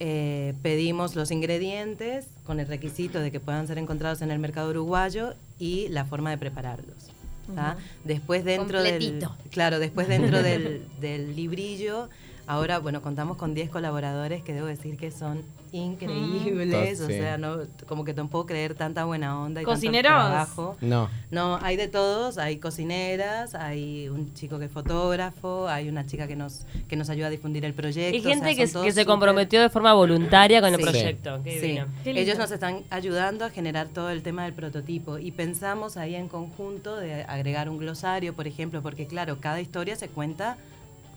Eh, 0.00 0.54
pedimos 0.62 1.14
los 1.14 1.30
ingredientes 1.30 2.26
con 2.44 2.58
el 2.58 2.66
requisito 2.66 3.20
de 3.20 3.30
que 3.30 3.38
puedan 3.38 3.68
ser 3.68 3.78
encontrados 3.78 4.20
en 4.20 4.32
el 4.32 4.40
mercado 4.40 4.70
uruguayo 4.70 5.34
y 5.60 5.86
la 5.90 6.04
forma 6.04 6.30
de 6.30 6.38
prepararlos. 6.38 7.21
¿Tá? 7.54 7.76
Después 8.04 8.44
dentro 8.44 8.82
del 8.82 8.98
Completito. 8.98 9.36
claro, 9.50 9.78
después 9.78 10.08
dentro 10.08 10.42
del, 10.42 10.86
del 11.00 11.34
librillo, 11.36 12.08
ahora 12.46 12.78
bueno 12.78 13.02
contamos 13.02 13.36
con 13.36 13.54
10 13.54 13.70
colaboradores 13.70 14.42
que 14.42 14.52
debo 14.52 14.66
decir 14.66 14.96
que 14.96 15.10
son 15.10 15.42
increíbles, 15.72 17.00
Mm. 17.00 17.04
o 17.04 17.06
Sí. 17.06 17.12
sea, 17.14 17.38
no 17.38 17.58
como 17.86 18.04
que 18.04 18.14
puedo 18.14 18.46
creer 18.46 18.74
tanta 18.74 19.04
buena 19.04 19.40
onda 19.40 19.60
y 19.62 19.64
tanto 19.64 19.74
¿Cocineros? 19.74 20.10
trabajo. 20.12 20.76
No. 20.80 21.08
No, 21.30 21.58
hay 21.62 21.76
de 21.76 21.88
todos, 21.88 22.38
hay 22.38 22.58
cocineras, 22.58 23.54
hay 23.54 24.08
un 24.08 24.34
chico 24.34 24.58
que 24.58 24.66
es 24.66 24.70
fotógrafo, 24.70 25.68
hay 25.68 25.88
una 25.88 26.06
chica 26.06 26.26
que 26.26 26.36
nos 26.36 26.66
que 26.88 26.96
nos 26.96 27.08
ayuda 27.10 27.28
a 27.28 27.30
difundir 27.30 27.64
el 27.64 27.74
proyecto. 27.74 28.18
O 28.18 28.22
sea, 28.22 28.34
gente 28.34 28.54
que, 28.56 28.66
se 28.92 29.06
comprometió 29.06 29.60
de 29.62 29.70
forma 29.70 29.92
voluntaria 29.94 30.60
con 30.60 30.70
el 30.74 30.76
Sí. 30.80 30.82
proyecto. 30.82 31.40
Qué 31.42 31.60
Sí. 31.60 31.78
Qué 32.04 32.20
ellos 32.20 32.38
nos 32.38 32.50
están 32.50 32.82
ayudando 32.90 33.44
a 33.44 33.50
generar 33.50 33.88
todo 33.88 34.10
el 34.10 34.22
tema 34.22 34.44
del 34.44 34.52
prototipo 34.52 35.18
y 35.18 35.30
pensamos 35.32 35.96
ahí 35.96 36.14
en 36.14 36.28
conjunto 36.28 36.96
de 36.96 37.22
agregar 37.24 37.68
un 37.68 37.78
glosario, 37.78 38.34
por 38.34 38.46
ejemplo, 38.46 38.82
porque 38.82 39.06
claro, 39.06 39.38
cada 39.40 39.60
historia 39.60 39.96
se 39.96 40.08
cuenta 40.08 40.56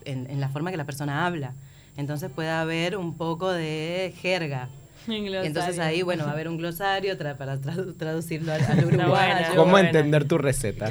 en, 0.06 0.30
en 0.30 0.40
la 0.40 0.48
forma 0.48 0.70
que 0.70 0.76
la 0.78 0.84
persona 0.86 1.26
habla. 1.26 1.52
Entonces 1.96 2.30
puede 2.34 2.50
haber 2.50 2.96
un 2.96 3.16
poco 3.16 3.50
de 3.52 4.14
jerga. 4.20 4.68
Entonces 5.08 5.78
ahí, 5.78 6.02
bueno, 6.02 6.24
va 6.24 6.30
a 6.30 6.32
haber 6.32 6.48
un 6.48 6.56
glosario 6.56 7.16
tra- 7.16 7.36
para 7.36 7.58
tradu- 7.58 7.96
traducirlo 7.96 8.52
al, 8.52 8.60
al 8.64 8.80
buena. 8.86 9.04
uruguayo. 9.04 9.46
¿Cómo 9.54 9.70
bueno. 9.70 9.86
entender 9.86 10.26
tu 10.26 10.36
receta? 10.36 10.90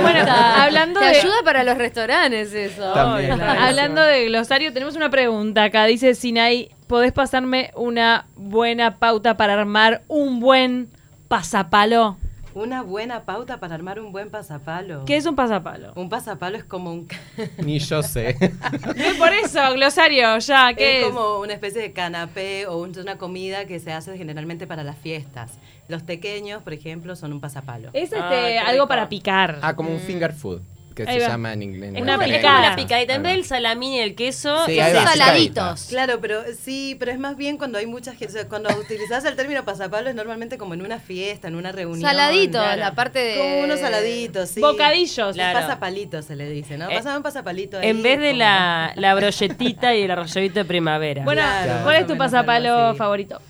Bueno, 0.00 0.24
hablando 0.32 0.98
Te 0.98 1.06
de- 1.06 1.16
ayuda 1.18 1.34
para 1.44 1.62
los 1.62 1.76
restaurantes 1.76 2.54
eso. 2.54 2.90
También. 2.94 3.34
Claro. 3.36 3.60
Hablando 3.60 4.00
de 4.02 4.24
glosario, 4.24 4.72
tenemos 4.72 4.96
una 4.96 5.10
pregunta 5.10 5.64
acá. 5.64 5.84
Dice 5.84 6.14
Sinai, 6.14 6.70
¿podés 6.86 7.12
pasarme 7.12 7.70
una 7.76 8.24
buena 8.34 8.96
pauta 8.96 9.36
para 9.36 9.52
armar 9.52 10.02
un 10.08 10.40
buen 10.40 10.88
pasapalo? 11.28 12.16
Una 12.52 12.82
buena 12.82 13.24
pauta 13.24 13.60
para 13.60 13.76
armar 13.76 14.00
un 14.00 14.10
buen 14.10 14.28
pasapalo. 14.28 15.04
¿Qué 15.04 15.16
es 15.16 15.24
un 15.24 15.36
pasapalo? 15.36 15.92
Un 15.94 16.08
pasapalo 16.08 16.56
es 16.56 16.64
como 16.64 16.92
un... 16.92 17.06
Ni 17.64 17.78
yo 17.78 18.02
sé. 18.02 18.30
Eh, 18.40 19.14
Por 19.18 19.32
eso, 19.32 19.60
glosario, 19.74 20.36
ya, 20.38 20.74
¿qué 20.74 21.00
es 21.02 21.06
es? 21.06 21.12
como 21.14 21.38
una 21.38 21.52
especie 21.52 21.80
de 21.80 21.92
canapé 21.92 22.66
o 22.66 22.78
un- 22.78 22.98
una 22.98 23.18
comida 23.18 23.66
que 23.66 23.78
se 23.78 23.92
hace 23.92 24.18
generalmente 24.18 24.66
para 24.66 24.82
las 24.82 24.96
fiestas. 24.98 25.58
Los 25.86 26.02
pequeños, 26.02 26.60
por 26.62 26.72
ejemplo, 26.72 27.14
son 27.14 27.32
un 27.32 27.40
pasapalo. 27.40 27.90
Es 27.92 28.04
este, 28.12 28.18
Ah, 28.20 28.30
qué 28.30 28.58
algo 28.58 28.72
rico. 28.72 28.88
para 28.88 29.08
picar. 29.08 29.58
Ah, 29.62 29.76
como 29.76 29.90
un 29.90 30.00
finger 30.00 30.32
food, 30.32 30.60
que 31.04 31.10
Ahí 31.10 31.18
se 31.18 31.24
va. 31.24 31.30
llama 31.30 31.52
en 31.52 31.62
inglés. 31.62 31.92
Es 31.94 32.02
Una 32.02 32.14
en 32.14 32.20
picada. 32.32 32.58
una 32.58 32.76
picadita. 32.76 33.14
En 33.14 33.22
vez 33.22 33.32
del 33.32 33.44
salamín 33.44 33.92
y 33.94 34.00
el 34.00 34.14
queso, 34.14 34.66
Sí, 34.66 34.78
son 34.78 35.04
saladitos. 35.06 35.86
Claro, 35.88 36.20
pero 36.20 36.42
sí, 36.60 36.96
pero 36.98 37.12
es 37.12 37.18
más 37.18 37.36
bien 37.36 37.56
cuando 37.56 37.78
hay 37.78 37.86
mucha 37.86 38.12
gente. 38.12 38.26
o 38.26 38.30
sea, 38.30 38.48
cuando 38.48 38.68
utilizas 38.76 39.24
el 39.24 39.36
término 39.36 39.64
pasapalo 39.64 40.08
es 40.08 40.14
normalmente 40.14 40.58
como 40.58 40.74
en 40.74 40.82
una 40.82 40.98
fiesta, 40.98 41.48
en 41.48 41.54
una 41.56 41.72
reunión. 41.72 42.00
Saladitos, 42.08 42.62
claro. 42.62 42.80
la 42.80 42.94
parte 42.94 43.18
de. 43.18 43.36
Como 43.38 43.60
unos 43.60 43.80
saladitos, 43.80 44.48
sí. 44.50 44.60
Bocadillos. 44.60 45.34
Claro. 45.34 45.60
Pasapalitos 45.60 46.24
se 46.24 46.36
le 46.36 46.48
dice, 46.50 46.76
¿no? 46.78 46.90
Eh, 46.90 46.94
Pásame 46.96 47.16
un 47.16 47.22
pasapalito 47.22 47.78
ahí. 47.78 47.88
En 47.88 48.02
vez 48.02 48.18
de 48.20 48.28
como- 48.28 48.38
la, 48.38 48.92
la 48.96 49.14
brolletita 49.14 49.94
y 49.94 50.02
el 50.02 50.10
arrolladito 50.10 50.60
de 50.60 50.64
primavera. 50.64 51.24
Bueno, 51.24 51.42
Claro, 51.42 51.82
¿cuál 51.84 51.96
es 51.96 52.02
tu 52.06 52.12
menos 52.14 52.26
pasapalo 52.30 52.94
favorito? 52.94 53.40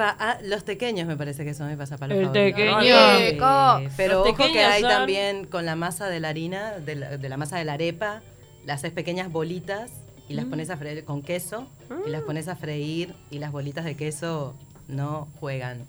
Fa- 0.00 0.16
ah, 0.18 0.38
los 0.42 0.64
tequeños 0.64 1.06
me 1.06 1.14
parece 1.14 1.44
que 1.44 1.52
son 1.52 1.68
mi 1.68 1.76
pasapalo 1.76 2.14
El 2.14 2.32
tequeño. 2.32 2.80
Sí. 2.80 3.90
Pero 3.98 4.20
Los 4.20 4.28
ojo 4.28 4.50
que 4.50 4.64
hay 4.64 4.80
son- 4.80 4.90
también 4.90 5.44
con 5.46 5.66
la 5.66 5.76
masa 5.76 6.08
de 6.08 6.20
la 6.20 6.30
harina, 6.30 6.78
de 6.78 6.94
la, 6.94 7.16
de 7.18 7.28
la 7.28 7.36
masa 7.36 7.58
de 7.58 7.64
la 7.66 7.74
arepa, 7.74 8.22
le 8.64 8.72
haces 8.72 8.92
pequeñas 8.92 9.30
bolitas 9.30 9.90
y 10.26 10.32
Mm. 10.32 10.36
las 10.36 10.44
pones 10.46 10.70
a 10.70 10.78
freír 10.78 11.04
con 11.04 11.20
queso 11.20 11.68
y 12.06 12.10
las 12.10 12.22
pones 12.22 12.48
a 12.48 12.56
freír 12.56 13.14
y 13.30 13.40
las 13.40 13.52
bolitas 13.52 13.84
de 13.84 13.94
queso 13.94 14.54
no 14.88 15.28
juegan. 15.38 15.84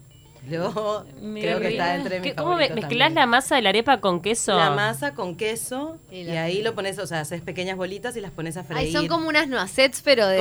Yo 0.49 1.05
Mira, 1.21 1.49
creo 1.49 1.59
que 1.59 1.67
está 1.69 1.95
entre 1.95 2.19
mis 2.19 2.29
¿Qué- 2.31 2.35
¿Cómo 2.35 2.49
favoritos 2.49 2.75
mezclás 2.75 2.89
también. 3.09 3.15
la 3.15 3.25
masa 3.27 3.55
de 3.55 3.61
la 3.61 3.69
arepa 3.69 4.01
con 4.01 4.21
queso? 4.21 4.57
La 4.57 4.71
masa 4.71 5.13
con 5.13 5.35
queso 5.35 5.97
Y 6.11 6.27
ahí 6.29 6.63
lo 6.63 6.73
pones, 6.73 6.97
o 6.97 7.05
sea, 7.05 7.19
haces 7.19 7.41
pequeñas 7.41 7.77
bolitas 7.77 8.17
y 8.17 8.21
las 8.21 8.31
pones 8.31 8.57
a 8.57 8.63
freír. 8.63 8.87
Ay, 8.87 8.91
son 8.91 9.07
como 9.07 9.27
unas 9.29 9.47
noisets, 9.47 10.01
pero 10.03 10.27
de, 10.27 10.39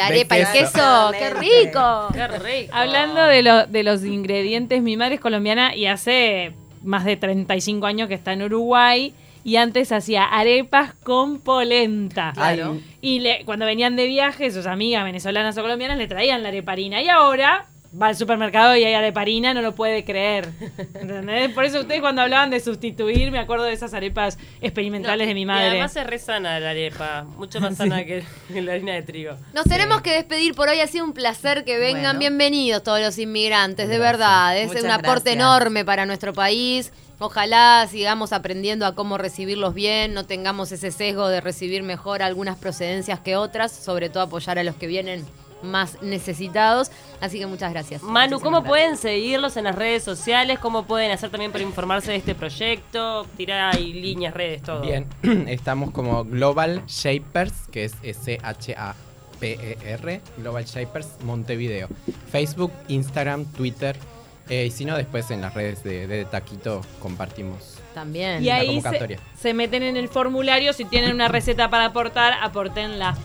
arepa 0.00 0.36
de 0.36 0.42
y 0.42 0.44
queso. 0.46 0.72
queso. 0.76 1.10
¡Qué 1.18 1.30
rico! 1.30 2.08
Qué 2.14 2.26
rico. 2.28 2.72
Hablando 2.74 3.22
de, 3.26 3.42
lo- 3.42 3.66
de 3.66 3.82
los 3.82 4.02
ingredientes, 4.04 4.80
mi 4.82 4.96
madre 4.96 5.16
es 5.16 5.20
colombiana 5.20 5.74
y 5.76 5.86
hace 5.86 6.54
más 6.82 7.04
de 7.04 7.16
35 7.16 7.84
años 7.86 8.08
que 8.08 8.14
está 8.14 8.32
en 8.32 8.42
Uruguay 8.44 9.14
y 9.44 9.56
antes 9.56 9.92
hacía 9.92 10.24
arepas 10.24 10.94
con 11.02 11.38
polenta. 11.40 12.32
Claro. 12.34 12.78
Y 13.02 13.20
le- 13.20 13.44
cuando 13.44 13.66
venían 13.66 13.94
de 13.94 14.06
viaje, 14.06 14.50
sus 14.50 14.64
amigas 14.66 15.04
venezolanas 15.04 15.56
o 15.58 15.60
colombianas 15.62 15.98
le 15.98 16.06
traían 16.08 16.42
la 16.42 16.48
areparina. 16.48 17.02
Y 17.02 17.08
ahora 17.10 17.66
va 18.00 18.08
al 18.08 18.16
supermercado 18.16 18.76
y 18.76 18.84
hay 18.84 18.94
areparina, 18.94 19.54
no 19.54 19.62
lo 19.62 19.74
puede 19.74 20.04
creer. 20.04 20.48
¿Entendés? 20.94 21.50
Por 21.52 21.64
eso 21.64 21.80
ustedes 21.80 22.00
cuando 22.00 22.22
hablaban 22.22 22.50
de 22.50 22.60
sustituir, 22.60 23.30
me 23.30 23.38
acuerdo 23.38 23.64
de 23.64 23.72
esas 23.72 23.94
arepas 23.94 24.38
experimentales 24.60 25.26
No, 25.26 25.28
de 25.28 25.34
mi 25.34 25.42
Y 25.42 25.46
madre. 25.46 25.68
además 25.70 25.94
es 25.96 26.06
re 26.06 26.18
sana 26.18 26.58
la 26.60 26.70
arepa, 26.70 27.24
mucho 27.36 27.60
más 27.60 27.76
sana 27.78 28.04
que, 28.04 28.24
que 28.52 28.62
la 28.62 28.72
harina 28.72 28.94
de 28.94 29.02
trigo. 29.02 29.36
Nos 29.52 29.64
tenemos 29.64 30.00
que 30.02 30.12
despedir 30.12 30.54
por 30.54 30.68
hoy. 30.68 30.80
Ha 30.80 30.86
sido 30.86 31.04
un 31.04 31.12
placer 31.12 31.64
que 31.64 31.78
vengan. 31.78 32.02
Bueno. 32.02 32.18
Bienvenidos 32.18 32.82
todos 32.82 33.00
los 33.00 33.18
inmigrantes, 33.18 33.88
de 33.88 33.98
verdad. 33.98 34.58
Es 34.58 34.68
Muchas 34.68 34.84
un 34.84 34.90
aporte 34.90 35.30
gracias. 35.30 35.34
enorme 35.36 35.84
para 35.84 36.04
nuestro 36.06 36.32
país. 36.32 36.92
Ojalá 37.20 37.86
sigamos 37.88 38.32
aprendiendo 38.32 38.86
a 38.86 38.96
cómo 38.96 39.18
recibirlos 39.18 39.72
bien, 39.72 40.14
no 40.14 40.26
tengamos 40.26 40.72
ese 40.72 40.90
sesgo 40.90 41.28
de 41.28 41.40
recibir 41.40 41.84
mejor 41.84 42.22
algunas 42.22 42.58
procedencias 42.58 43.20
que 43.20 43.36
otras, 43.36 43.70
sobre 43.70 44.08
todo 44.08 44.24
apoyar 44.24 44.58
a 44.58 44.64
los 44.64 44.74
que 44.74 44.88
vienen 44.88 45.24
más 45.64 46.00
necesitados. 46.02 46.90
Así 47.20 47.38
que 47.38 47.46
muchas 47.46 47.72
gracias. 47.72 48.02
Manu, 48.02 48.40
¿cómo 48.40 48.62
pueden 48.64 48.96
seguirlos 48.96 49.56
en 49.56 49.64
las 49.64 49.74
redes 49.74 50.02
sociales? 50.02 50.58
¿Cómo 50.58 50.84
pueden 50.84 51.10
hacer 51.10 51.30
también 51.30 51.50
para 51.52 51.64
informarse 51.64 52.10
de 52.10 52.18
este 52.18 52.34
proyecto? 52.34 53.26
Tirar 53.36 53.74
ahí 53.74 53.92
líneas, 53.92 54.34
redes, 54.34 54.62
todo. 54.62 54.82
Bien, 54.82 55.06
estamos 55.48 55.90
como 55.90 56.24
Global 56.24 56.84
Shapers, 56.86 57.68
que 57.70 57.84
es 57.84 57.94
S-H-A-P-E-R, 58.02 58.60
Global 60.38 60.64
Shapers 60.64 61.08
Montevideo. 61.24 61.88
Facebook, 62.30 62.72
Instagram, 62.88 63.44
Twitter, 63.46 63.96
eh, 64.48 64.66
y 64.66 64.70
si 64.70 64.84
no, 64.84 64.96
después 64.96 65.30
en 65.30 65.40
las 65.40 65.54
redes 65.54 65.82
de, 65.82 66.06
de 66.06 66.24
Taquito 66.26 66.82
compartimos. 67.00 67.78
También. 67.94 68.42
Y 68.42 68.46
la 68.46 68.56
ahí 68.56 68.66
se, 68.66 68.74
convocatoria. 68.74 69.18
se 69.38 69.54
meten 69.54 69.82
en 69.82 69.96
el 69.96 70.08
formulario, 70.08 70.72
si 70.72 70.84
tienen 70.84 71.14
una 71.14 71.28
receta 71.28 71.70
para 71.70 71.86
aportar, 71.86 72.34
aportenla. 72.42 73.16